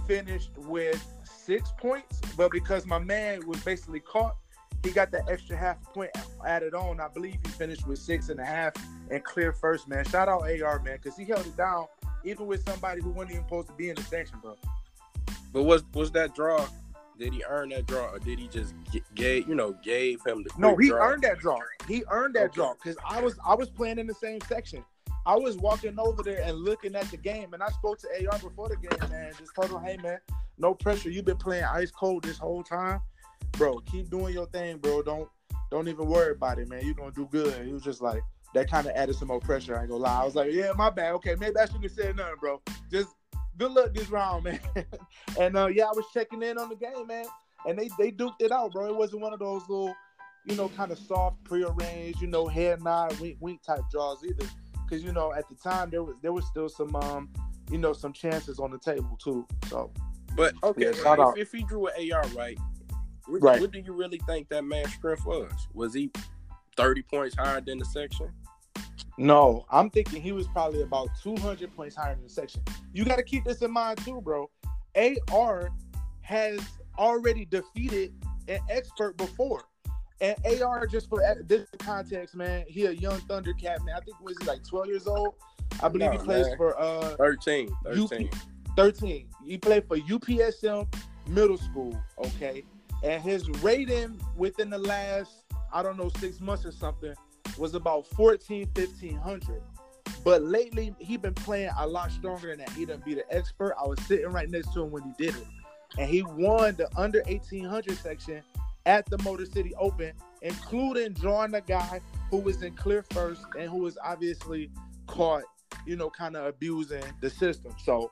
finished 0.07 0.51
with 0.57 1.05
six 1.23 1.71
points, 1.77 2.21
but 2.35 2.51
because 2.51 2.85
my 2.85 2.99
man 2.99 3.45
was 3.45 3.61
basically 3.63 3.99
caught, 3.99 4.35
he 4.83 4.91
got 4.91 5.11
that 5.11 5.29
extra 5.29 5.57
half 5.57 5.81
point 5.83 6.11
added 6.45 6.73
on. 6.73 6.99
I 6.99 7.07
believe 7.09 7.37
he 7.43 7.51
finished 7.51 7.85
with 7.87 7.99
six 7.99 8.29
and 8.29 8.39
a 8.39 8.45
half 8.45 8.73
and 9.11 9.23
clear 9.23 9.51
first, 9.51 9.87
man. 9.87 10.05
Shout 10.05 10.29
out 10.29 10.43
AR, 10.43 10.79
man, 10.81 10.97
because 11.01 11.17
he 11.17 11.25
held 11.25 11.45
it 11.45 11.57
down 11.57 11.87
even 12.23 12.47
with 12.47 12.63
somebody 12.67 13.01
who 13.01 13.09
wasn't 13.09 13.31
even 13.31 13.43
supposed 13.43 13.67
to 13.67 13.73
be 13.73 13.89
in 13.89 13.95
the 13.95 14.03
section, 14.03 14.37
bro. 14.41 14.55
But 15.53 15.63
was 15.63 15.83
was 15.93 16.11
that 16.11 16.35
draw? 16.35 16.67
Did 17.17 17.33
he 17.33 17.43
earn 17.47 17.69
that 17.69 17.87
draw, 17.87 18.11
or 18.11 18.19
did 18.19 18.37
he 18.39 18.47
just 18.47 18.73
gave 19.15 19.47
you 19.47 19.55
know 19.55 19.73
gave 19.83 20.23
him 20.25 20.43
the? 20.43 20.49
No, 20.57 20.75
he 20.77 20.89
draw? 20.89 21.07
earned 21.09 21.23
that 21.23 21.39
draw. 21.39 21.59
He 21.87 22.03
earned 22.11 22.35
that 22.35 22.45
Okay. 22.45 22.53
draw 22.55 22.73
because 22.73 22.97
I 23.07 23.19
was 23.21 23.37
I 23.45 23.55
was 23.55 23.69
playing 23.69 23.97
in 23.99 24.07
the 24.07 24.13
same 24.13 24.39
section. 24.47 24.83
I 25.25 25.35
was 25.35 25.57
walking 25.57 25.99
over 25.99 26.23
there 26.23 26.41
and 26.43 26.57
looking 26.57 26.95
at 26.95 27.05
the 27.11 27.17
game, 27.17 27.53
and 27.53 27.61
I 27.61 27.67
spoke 27.69 27.99
to 27.99 28.07
AR 28.31 28.39
before 28.39 28.69
the 28.69 28.77
game, 28.77 29.09
man. 29.09 29.33
Just 29.37 29.53
told 29.55 29.71
him, 29.71 29.83
"Hey, 29.83 29.97
man, 29.97 30.19
no 30.57 30.73
pressure. 30.73 31.09
You've 31.09 31.25
been 31.25 31.37
playing 31.37 31.65
ice 31.65 31.91
cold 31.91 32.23
this 32.23 32.37
whole 32.37 32.63
time, 32.63 33.01
bro. 33.53 33.79
Keep 33.79 34.09
doing 34.09 34.33
your 34.33 34.45
thing, 34.47 34.77
bro. 34.77 35.01
Don't 35.01 35.27
don't 35.71 35.87
even 35.89 36.07
worry 36.07 36.31
about 36.31 36.59
it, 36.59 36.69
man. 36.69 36.85
You're 36.85 36.93
gonna 36.95 37.11
do 37.11 37.27
good." 37.31 37.53
And 37.55 37.65
he 37.67 37.73
was 37.73 37.83
just 37.83 38.01
like, 38.01 38.21
that 38.53 38.69
kind 38.71 38.87
of 38.87 38.93
added 38.95 39.15
some 39.15 39.27
more 39.27 39.39
pressure. 39.41 39.75
I 39.75 39.81
ain't 39.81 39.89
gonna 39.89 40.03
lie. 40.03 40.21
I 40.21 40.23
was 40.23 40.35
like, 40.35 40.51
"Yeah, 40.53 40.71
my 40.75 40.89
bad. 40.89 41.13
Okay, 41.15 41.35
maybe 41.35 41.57
I 41.57 41.65
shouldn't 41.65 41.83
have 41.83 41.91
said 41.91 42.15
nothing, 42.15 42.35
bro. 42.39 42.61
Just 42.89 43.09
good 43.57 43.71
luck 43.71 43.93
this 43.93 44.09
round, 44.09 44.45
man." 44.45 44.59
and 45.39 45.57
uh, 45.57 45.67
yeah, 45.67 45.85
I 45.85 45.91
was 45.91 46.05
checking 46.13 46.43
in 46.43 46.57
on 46.57 46.69
the 46.69 46.75
game, 46.75 47.07
man, 47.07 47.25
and 47.65 47.77
they 47.77 47.89
they 47.97 48.11
duked 48.11 48.41
it 48.41 48.51
out, 48.51 48.71
bro. 48.71 48.87
It 48.87 48.95
wasn't 48.95 49.21
one 49.21 49.33
of 49.33 49.39
those 49.39 49.61
little 49.69 49.95
you 50.47 50.55
know, 50.55 50.69
kind 50.69 50.91
of 50.91 50.97
soft, 50.97 51.43
prearranged, 51.43 52.21
you 52.21 52.27
know, 52.27 52.47
head 52.47 52.81
nod, 52.81 53.19
wink, 53.19 53.37
wink 53.41 53.61
type 53.61 53.81
draws 53.91 54.23
either. 54.23 54.47
Because 54.83 55.03
you 55.03 55.11
know, 55.11 55.33
at 55.33 55.47
the 55.49 55.55
time 55.55 55.89
there 55.89 56.03
was 56.03 56.15
there 56.21 56.31
was 56.31 56.45
still 56.47 56.69
some, 56.69 56.95
um, 56.95 57.29
you 57.69 57.77
know, 57.77 57.91
some 57.91 58.13
chances 58.13 58.57
on 58.59 58.71
the 58.71 58.79
table 58.79 59.17
too. 59.21 59.45
So 59.67 59.91
But 60.35 60.53
okay, 60.63 60.93
Yeah, 61.03 61.31
if, 61.31 61.37
if 61.37 61.51
he 61.51 61.63
drew 61.63 61.87
an 61.87 62.11
AR 62.13 62.23
right, 62.29 62.57
what, 63.27 63.43
Right. 63.43 63.59
what 63.59 63.71
do 63.71 63.79
you 63.79 63.91
really 63.91 64.21
think 64.25 64.47
that 64.49 64.63
man's 64.63 64.93
strength 64.93 65.25
was? 65.25 65.51
Was 65.73 65.93
he 65.93 66.09
thirty 66.77 67.01
points 67.01 67.35
higher 67.35 67.59
than 67.59 67.77
the 67.79 67.85
section? 67.85 68.31
No, 69.17 69.65
I'm 69.71 69.89
thinking 69.89 70.21
he 70.21 70.31
was 70.31 70.47
probably 70.47 70.81
about 70.81 71.09
200 71.23 71.75
points 71.75 71.95
higher 71.95 72.13
in 72.13 72.21
the 72.23 72.29
section. 72.29 72.61
You 72.93 73.05
got 73.05 73.17
to 73.17 73.23
keep 73.23 73.43
this 73.45 73.61
in 73.61 73.71
mind 73.71 73.99
too, 74.03 74.21
bro. 74.21 74.49
AR 75.31 75.69
has 76.21 76.59
already 76.97 77.45
defeated 77.45 78.13
an 78.47 78.59
expert 78.69 79.17
before. 79.17 79.63
And 80.19 80.35
AR, 80.61 80.87
just 80.87 81.09
for 81.09 81.21
this 81.45 81.67
context, 81.77 82.35
man, 82.35 82.65
he 82.67 82.85
a 82.85 82.91
young 82.91 83.19
Thundercat, 83.21 83.85
man. 83.85 83.95
I 83.95 83.99
think 83.99 84.19
was 84.21 84.35
he 84.41 84.45
like 84.47 84.63
12 84.63 84.87
years 84.87 85.07
old. 85.07 85.35
I 85.81 85.89
believe 85.89 86.11
he 86.11 86.17
No, 86.17 86.23
plays 86.23 86.47
man. 86.47 86.57
for 86.57 86.79
uh 86.79 87.15
13. 87.17 87.69
You- 87.93 88.07
13. 88.07 88.29
13. 88.75 89.29
He 89.45 89.57
played 89.57 89.87
for 89.87 89.97
UPSM 89.97 90.87
Middle 91.27 91.57
School, 91.57 91.99
okay? 92.19 92.63
And 93.03 93.21
his 93.21 93.47
rating 93.61 94.19
within 94.35 94.69
the 94.69 94.77
last, 94.77 95.43
I 95.73 95.83
don't 95.83 95.97
know, 95.97 96.09
six 96.19 96.39
months 96.39 96.65
or 96.65 96.71
something 96.71 97.13
was 97.57 97.73
about 97.73 98.07
14, 98.07 98.69
1500. 98.75 99.61
But 100.23 100.43
lately, 100.43 100.93
he 100.99 101.17
been 101.17 101.33
playing 101.33 101.71
a 101.77 101.87
lot 101.87 102.11
stronger 102.11 102.49
than 102.49 102.59
that. 102.59 102.69
He 102.71 102.85
done 102.85 103.01
be 103.05 103.13
the 103.13 103.25
expert. 103.33 103.75
I 103.81 103.87
was 103.87 103.99
sitting 104.01 104.27
right 104.27 104.49
next 104.49 104.73
to 104.73 104.83
him 104.83 104.91
when 104.91 105.03
he 105.03 105.11
did 105.17 105.35
it. 105.35 105.45
And 105.97 106.09
he 106.09 106.21
won 106.21 106.75
the 106.75 106.89
under 106.97 107.21
1800 107.27 107.97
section 107.97 108.43
at 108.85 109.05
the 109.09 109.17
Motor 109.19 109.45
City 109.45 109.73
Open, 109.77 110.13
including 110.41 111.13
drawing 111.13 111.53
a 111.53 111.61
guy 111.61 112.01
who 112.29 112.37
was 112.37 112.61
in 112.61 112.73
clear 112.75 113.03
first 113.11 113.41
and 113.57 113.69
who 113.69 113.79
was 113.79 113.97
obviously 114.03 114.69
caught, 115.07 115.43
you 115.85 115.95
know, 115.95 116.09
kind 116.09 116.35
of 116.35 116.45
abusing 116.45 117.03
the 117.21 117.29
system. 117.29 117.73
So, 117.83 118.11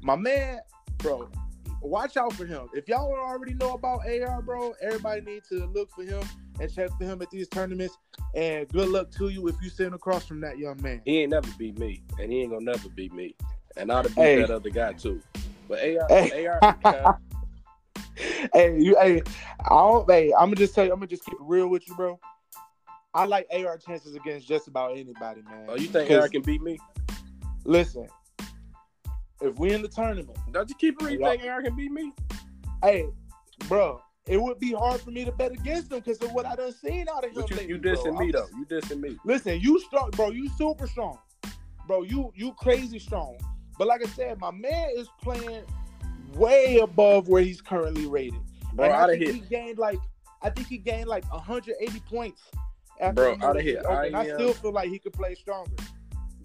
my 0.00 0.16
man, 0.16 0.60
bro, 0.98 1.28
watch 1.82 2.16
out 2.16 2.32
for 2.34 2.46
him. 2.46 2.68
If 2.74 2.88
y'all 2.88 3.12
already 3.12 3.54
know 3.54 3.72
about 3.72 4.00
AR, 4.06 4.42
bro, 4.42 4.74
everybody 4.80 5.20
needs 5.22 5.48
to 5.48 5.66
look 5.66 5.90
for 5.90 6.02
him 6.02 6.22
and 6.60 6.72
check 6.72 6.90
for 6.98 7.04
him 7.04 7.20
at 7.22 7.30
these 7.30 7.48
tournaments. 7.48 7.96
And 8.34 8.68
good 8.68 8.88
luck 8.88 9.10
to 9.12 9.28
you 9.28 9.46
if 9.48 9.56
you 9.62 9.68
sitting 9.70 9.94
across 9.94 10.26
from 10.26 10.40
that 10.40 10.58
young 10.58 10.80
man. 10.82 11.02
He 11.04 11.20
ain't 11.20 11.30
never 11.30 11.48
beat 11.58 11.78
me, 11.78 12.02
and 12.18 12.30
he 12.32 12.42
ain't 12.42 12.50
gonna 12.52 12.64
never 12.64 12.88
beat 12.90 13.12
me. 13.12 13.34
And 13.76 13.90
I'd 13.90 14.04
have 14.04 14.14
beat 14.14 14.22
Hey. 14.22 14.40
that 14.40 14.50
other 14.50 14.70
guy 14.70 14.92
too. 14.92 15.20
But 15.68 15.80
AR, 15.80 16.06
Hey. 16.08 16.46
AR, 16.46 16.60
hey, 18.52 18.78
you, 18.80 18.96
hey, 19.00 19.22
I 19.60 19.68
don't, 19.68 20.10
hey, 20.10 20.32
I'm 20.32 20.46
gonna 20.46 20.56
just 20.56 20.74
tell 20.74 20.84
you, 20.84 20.92
I'm 20.92 20.98
gonna 20.98 21.08
just 21.08 21.24
keep 21.24 21.34
it 21.34 21.40
real 21.40 21.68
with 21.68 21.88
you, 21.88 21.94
bro. 21.96 22.18
I 23.14 23.26
like 23.26 23.46
AR 23.52 23.78
chances 23.78 24.14
against 24.14 24.46
just 24.48 24.68
about 24.68 24.92
anybody, 24.96 25.42
man. 25.42 25.66
oh, 25.68 25.76
you 25.76 25.86
think 25.86 26.10
AR 26.10 26.28
can 26.28 26.42
beat 26.42 26.60
me? 26.62 26.78
Listen, 27.64 28.08
if 29.40 29.58
we 29.58 29.72
in 29.72 29.82
the 29.82 29.88
tournament, 29.88 30.36
Don't 30.52 30.68
you 30.68 30.74
keep 30.74 31.00
think 31.00 31.20
Aaron 31.22 31.64
can 31.64 31.76
beat 31.76 31.92
me? 31.92 32.12
hey, 32.82 33.06
bro, 33.68 34.00
it 34.26 34.40
would 34.40 34.58
be 34.58 34.72
hard 34.72 35.00
for 35.00 35.10
me 35.10 35.24
to 35.24 35.32
bet 35.32 35.52
against 35.52 35.92
him 35.92 35.98
because 35.98 36.18
of 36.22 36.32
what 36.32 36.46
I 36.46 36.54
done 36.56 36.72
seen 36.72 37.06
out 37.08 37.24
of 37.24 37.30
him 37.30 37.42
But 37.42 37.50
you, 37.50 37.56
lately. 37.56 37.74
you 37.74 37.78
dissing 37.80 38.16
bro. 38.16 38.26
me 38.26 38.32
though. 38.32 38.46
You 38.56 38.64
dissing 38.66 39.00
me. 39.00 39.16
Listen, 39.24 39.60
you 39.60 39.78
strong, 39.80 40.10
bro. 40.12 40.30
You 40.30 40.48
super 40.56 40.86
strong, 40.86 41.18
bro. 41.86 42.02
You 42.02 42.32
you 42.34 42.52
crazy 42.54 42.98
strong. 42.98 43.36
But 43.78 43.88
like 43.88 44.02
I 44.04 44.08
said, 44.10 44.38
my 44.40 44.50
man 44.52 44.88
is 44.96 45.08
playing 45.20 45.62
way 46.34 46.78
above 46.78 47.28
where 47.28 47.42
he's 47.42 47.60
currently 47.60 48.06
rated. 48.06 48.38
Bro, 48.72 48.90
out 48.90 49.10
of 49.10 49.18
here. 49.18 49.32
he 49.32 49.40
gained 49.40 49.78
like 49.78 49.98
I 50.42 50.50
think 50.50 50.68
he 50.68 50.78
gained 50.78 51.08
like 51.08 51.30
180 51.32 52.00
points. 52.08 52.42
After 53.00 53.14
Bro, 53.36 53.38
out 53.42 53.56
of 53.56 53.62
here. 53.62 53.82
I 53.88 54.08
I, 54.10 54.24
am- 54.24 54.34
still 54.36 54.52
feel 54.54 54.72
like 54.72 54.88
he 54.88 54.98
could 54.98 55.12
play 55.12 55.34
stronger. 55.34 55.72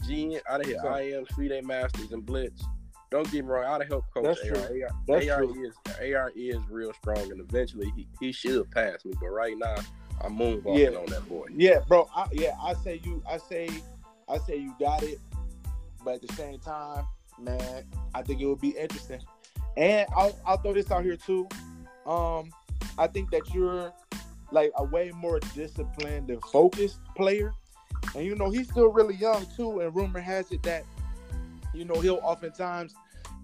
G 0.05 0.39
out 0.49 0.61
of 0.61 0.65
here. 0.67 0.79
So- 0.81 0.87
I 0.89 1.01
am 1.11 1.25
three 1.27 1.47
day 1.47 1.61
Masters 1.61 2.11
and 2.11 2.25
Blitz. 2.25 2.63
Don't 3.11 3.29
get 3.31 3.43
me 3.43 3.49
wrong. 3.51 3.65
I'd 3.65 3.81
have 3.81 3.87
helped 3.89 4.13
coach 4.13 4.23
That's 4.25 4.41
AR. 4.41 4.67
true. 4.67 4.83
AR, 4.83 4.89
That's 5.07 5.29
AR 5.29 5.37
true. 5.39 5.65
is 5.65 6.13
AR 6.13 6.31
is 6.35 6.57
real 6.69 6.93
strong, 6.93 7.31
and 7.31 7.39
eventually 7.39 7.91
he, 7.95 8.07
he 8.19 8.31
should 8.31 8.69
pass 8.71 9.03
me. 9.03 9.13
But 9.19 9.29
right 9.29 9.57
now, 9.57 9.75
I'm 10.23 10.37
moonwalking 10.37 10.91
Yeah. 10.91 10.97
on 10.99 11.05
that 11.07 11.27
boy. 11.27 11.47
Yeah, 11.55 11.79
bro. 11.87 12.07
I, 12.15 12.27
yeah, 12.31 12.55
I 12.61 12.73
say 12.75 13.01
you. 13.03 13.23
I 13.27 13.37
say, 13.37 13.69
I 14.27 14.37
say 14.39 14.57
you 14.57 14.75
got 14.79 15.01
it. 15.03 15.19
But 16.05 16.15
at 16.15 16.21
the 16.27 16.33
same 16.35 16.59
time, 16.59 17.05
man, 17.39 17.83
I 18.13 18.21
think 18.21 18.41
it 18.41 18.45
would 18.45 18.61
be 18.61 18.69
interesting. 18.69 19.21
And 19.75 20.07
I'll, 20.15 20.37
I'll 20.45 20.57
throw 20.57 20.73
this 20.73 20.91
out 20.91 21.03
here 21.03 21.17
too. 21.17 21.47
Um, 22.05 22.51
I 22.97 23.07
think 23.07 23.31
that 23.31 23.53
you're 23.53 23.91
like 24.51 24.71
a 24.77 24.83
way 24.83 25.11
more 25.15 25.39
disciplined 25.55 26.29
and 26.29 26.41
focused 26.45 26.99
player. 27.15 27.53
And 28.15 28.23
you 28.25 28.35
know 28.35 28.49
he's 28.49 28.69
still 28.69 28.87
really 28.91 29.15
young 29.15 29.45
too. 29.57 29.79
And 29.81 29.95
rumor 29.95 30.19
has 30.19 30.51
it 30.51 30.63
that 30.63 30.85
you 31.73 31.85
know 31.85 31.99
he'll 31.99 32.19
oftentimes 32.23 32.93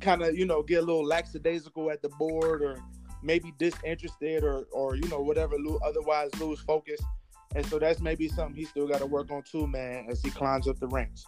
kind 0.01 0.21
of 0.21 0.35
you 0.35 0.45
know 0.45 0.63
get 0.63 0.83
a 0.83 0.85
little 0.85 1.05
lackadaisical 1.05 1.89
at 1.91 2.01
the 2.01 2.09
board 2.09 2.61
or 2.61 2.77
maybe 3.23 3.53
disinterested 3.57 4.43
or 4.43 4.65
or 4.71 4.95
you 4.95 5.07
know 5.09 5.21
whatever 5.21 5.55
lo- 5.57 5.79
otherwise 5.83 6.29
lose 6.39 6.59
focus 6.59 7.01
and 7.55 7.65
so 7.65 7.79
that's 7.79 8.01
maybe 8.01 8.27
something 8.27 8.55
he 8.55 8.65
still 8.65 8.87
got 8.87 8.99
to 8.99 9.05
work 9.05 9.31
on 9.31 9.41
too 9.43 9.65
man 9.67 10.05
as 10.09 10.21
he 10.21 10.29
climbs 10.29 10.67
up 10.67 10.79
the 10.79 10.87
ranks 10.87 11.25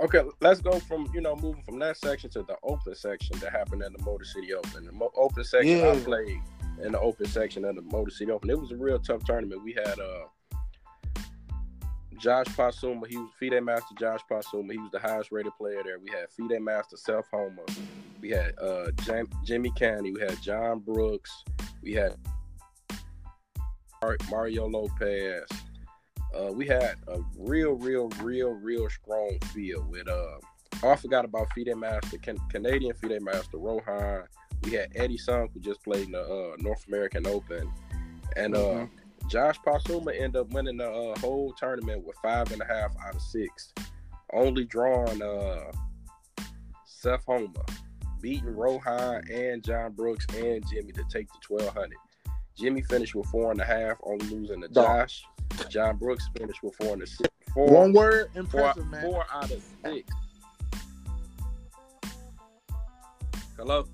Okay, 0.00 0.22
let's 0.40 0.60
go 0.60 0.80
from 0.80 1.08
you 1.14 1.20
know 1.20 1.36
moving 1.36 1.62
from 1.62 1.78
that 1.78 1.96
section 1.96 2.28
to 2.30 2.42
the 2.42 2.56
open 2.64 2.94
section 2.94 3.38
that 3.38 3.52
happened 3.52 3.82
in 3.82 3.92
the 3.92 4.02
Motor 4.02 4.24
City 4.24 4.52
Open. 4.52 4.84
The 4.86 4.90
mo- 4.90 5.12
open 5.14 5.44
section 5.44 5.80
I 5.84 6.00
played 6.00 6.40
in 6.82 6.92
the 6.92 6.98
open 7.00 7.26
section 7.26 7.64
of 7.64 7.76
the 7.76 7.82
Motor 7.82 8.10
City 8.10 8.32
Open. 8.32 8.50
It 8.50 8.58
was 8.58 8.72
a 8.72 8.76
real 8.76 8.98
tough 8.98 9.22
tournament. 9.24 9.62
We 9.62 9.74
had 9.74 10.00
uh 10.00 10.24
Josh 12.22 12.46
Posthuma, 12.46 13.06
he 13.08 13.16
was 13.16 13.30
FIDE 13.40 13.60
Master 13.64 13.94
Josh 13.98 14.20
Posthuma. 14.30 14.70
He 14.70 14.78
was 14.78 14.92
the 14.92 15.00
highest 15.00 15.32
rated 15.32 15.52
player 15.58 15.82
there. 15.84 15.98
We 15.98 16.08
had 16.10 16.30
FIDE 16.30 16.60
Master 16.62 16.96
Seth 16.96 17.26
Homer. 17.32 17.64
We 18.20 18.30
had 18.30 18.56
uh 18.60 18.92
Jam- 19.02 19.28
Jimmy 19.44 19.72
Canty. 19.72 20.12
We 20.12 20.20
had 20.20 20.40
John 20.40 20.78
Brooks. 20.78 21.44
We 21.82 21.94
had 21.94 22.14
Mar- 24.02 24.16
Mario 24.30 24.68
Lopez. 24.68 25.48
Uh, 26.34 26.52
we 26.52 26.66
had 26.66 26.94
a 27.08 27.18
real, 27.36 27.72
real, 27.72 28.08
real, 28.20 28.50
real 28.50 28.88
strong 28.88 29.38
field 29.52 29.88
with 29.90 30.08
uh 30.08 30.38
I 30.84 30.96
forgot 30.96 31.24
about 31.24 31.48
FIDE 31.54 31.76
Master, 31.76 32.18
Can- 32.18 32.38
Canadian 32.50 32.94
FIDE 32.94 33.20
Master 33.20 33.58
Rohan. 33.58 34.24
We 34.62 34.72
had 34.72 34.92
Eddie 34.94 35.18
Sunk 35.18 35.52
who 35.54 35.60
just 35.60 35.82
played 35.82 36.06
in 36.06 36.12
the 36.12 36.22
uh, 36.22 36.56
North 36.60 36.86
American 36.86 37.26
Open, 37.26 37.70
and 38.36 38.54
uh, 38.54 38.58
Mhm. 38.58 38.90
Josh 39.28 39.58
Posthuma 39.66 40.14
ended 40.14 40.36
up 40.36 40.50
winning 40.50 40.76
the 40.76 40.90
uh, 40.90 41.18
whole 41.20 41.52
tournament 41.58 42.04
with 42.04 42.16
five 42.22 42.52
and 42.52 42.60
a 42.60 42.64
half 42.64 42.92
out 43.06 43.14
of 43.14 43.22
six, 43.22 43.72
only 44.32 44.64
drawing 44.64 45.22
uh, 45.22 45.72
Seth 46.84 47.24
Homer, 47.26 47.48
beating 48.20 48.54
Rohan 48.54 49.22
and 49.32 49.64
John 49.64 49.92
Brooks 49.92 50.26
and 50.36 50.64
Jimmy 50.70 50.92
to 50.92 51.04
take 51.10 51.28
the 51.28 51.38
twelve 51.40 51.74
hundred. 51.74 51.98
Jimmy 52.58 52.82
finished 52.82 53.14
with 53.14 53.26
four 53.26 53.50
and 53.50 53.60
a 53.60 53.64
half, 53.64 53.96
only 54.02 54.26
losing 54.26 54.60
to 54.60 54.68
Josh. 54.68 55.24
John 55.68 55.96
Brooks 55.96 56.28
finished 56.36 56.62
with 56.62 56.74
four 56.76 56.92
and 56.92 57.02
a 57.02 57.06
six. 57.06 57.30
Four, 57.54 57.66
one 57.68 57.92
word 57.92 58.28
four, 58.32 58.40
impressive 58.40 58.86
man 58.88 59.02
four 59.02 59.24
out 59.32 59.50
of 59.50 59.62
six. 59.84 60.12
Hello. 63.56 63.86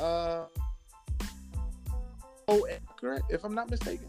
uh 0.00 0.44
oh 2.46 2.66
correct 2.98 3.24
if 3.30 3.44
i'm 3.44 3.54
not 3.54 3.68
mistaken 3.68 4.08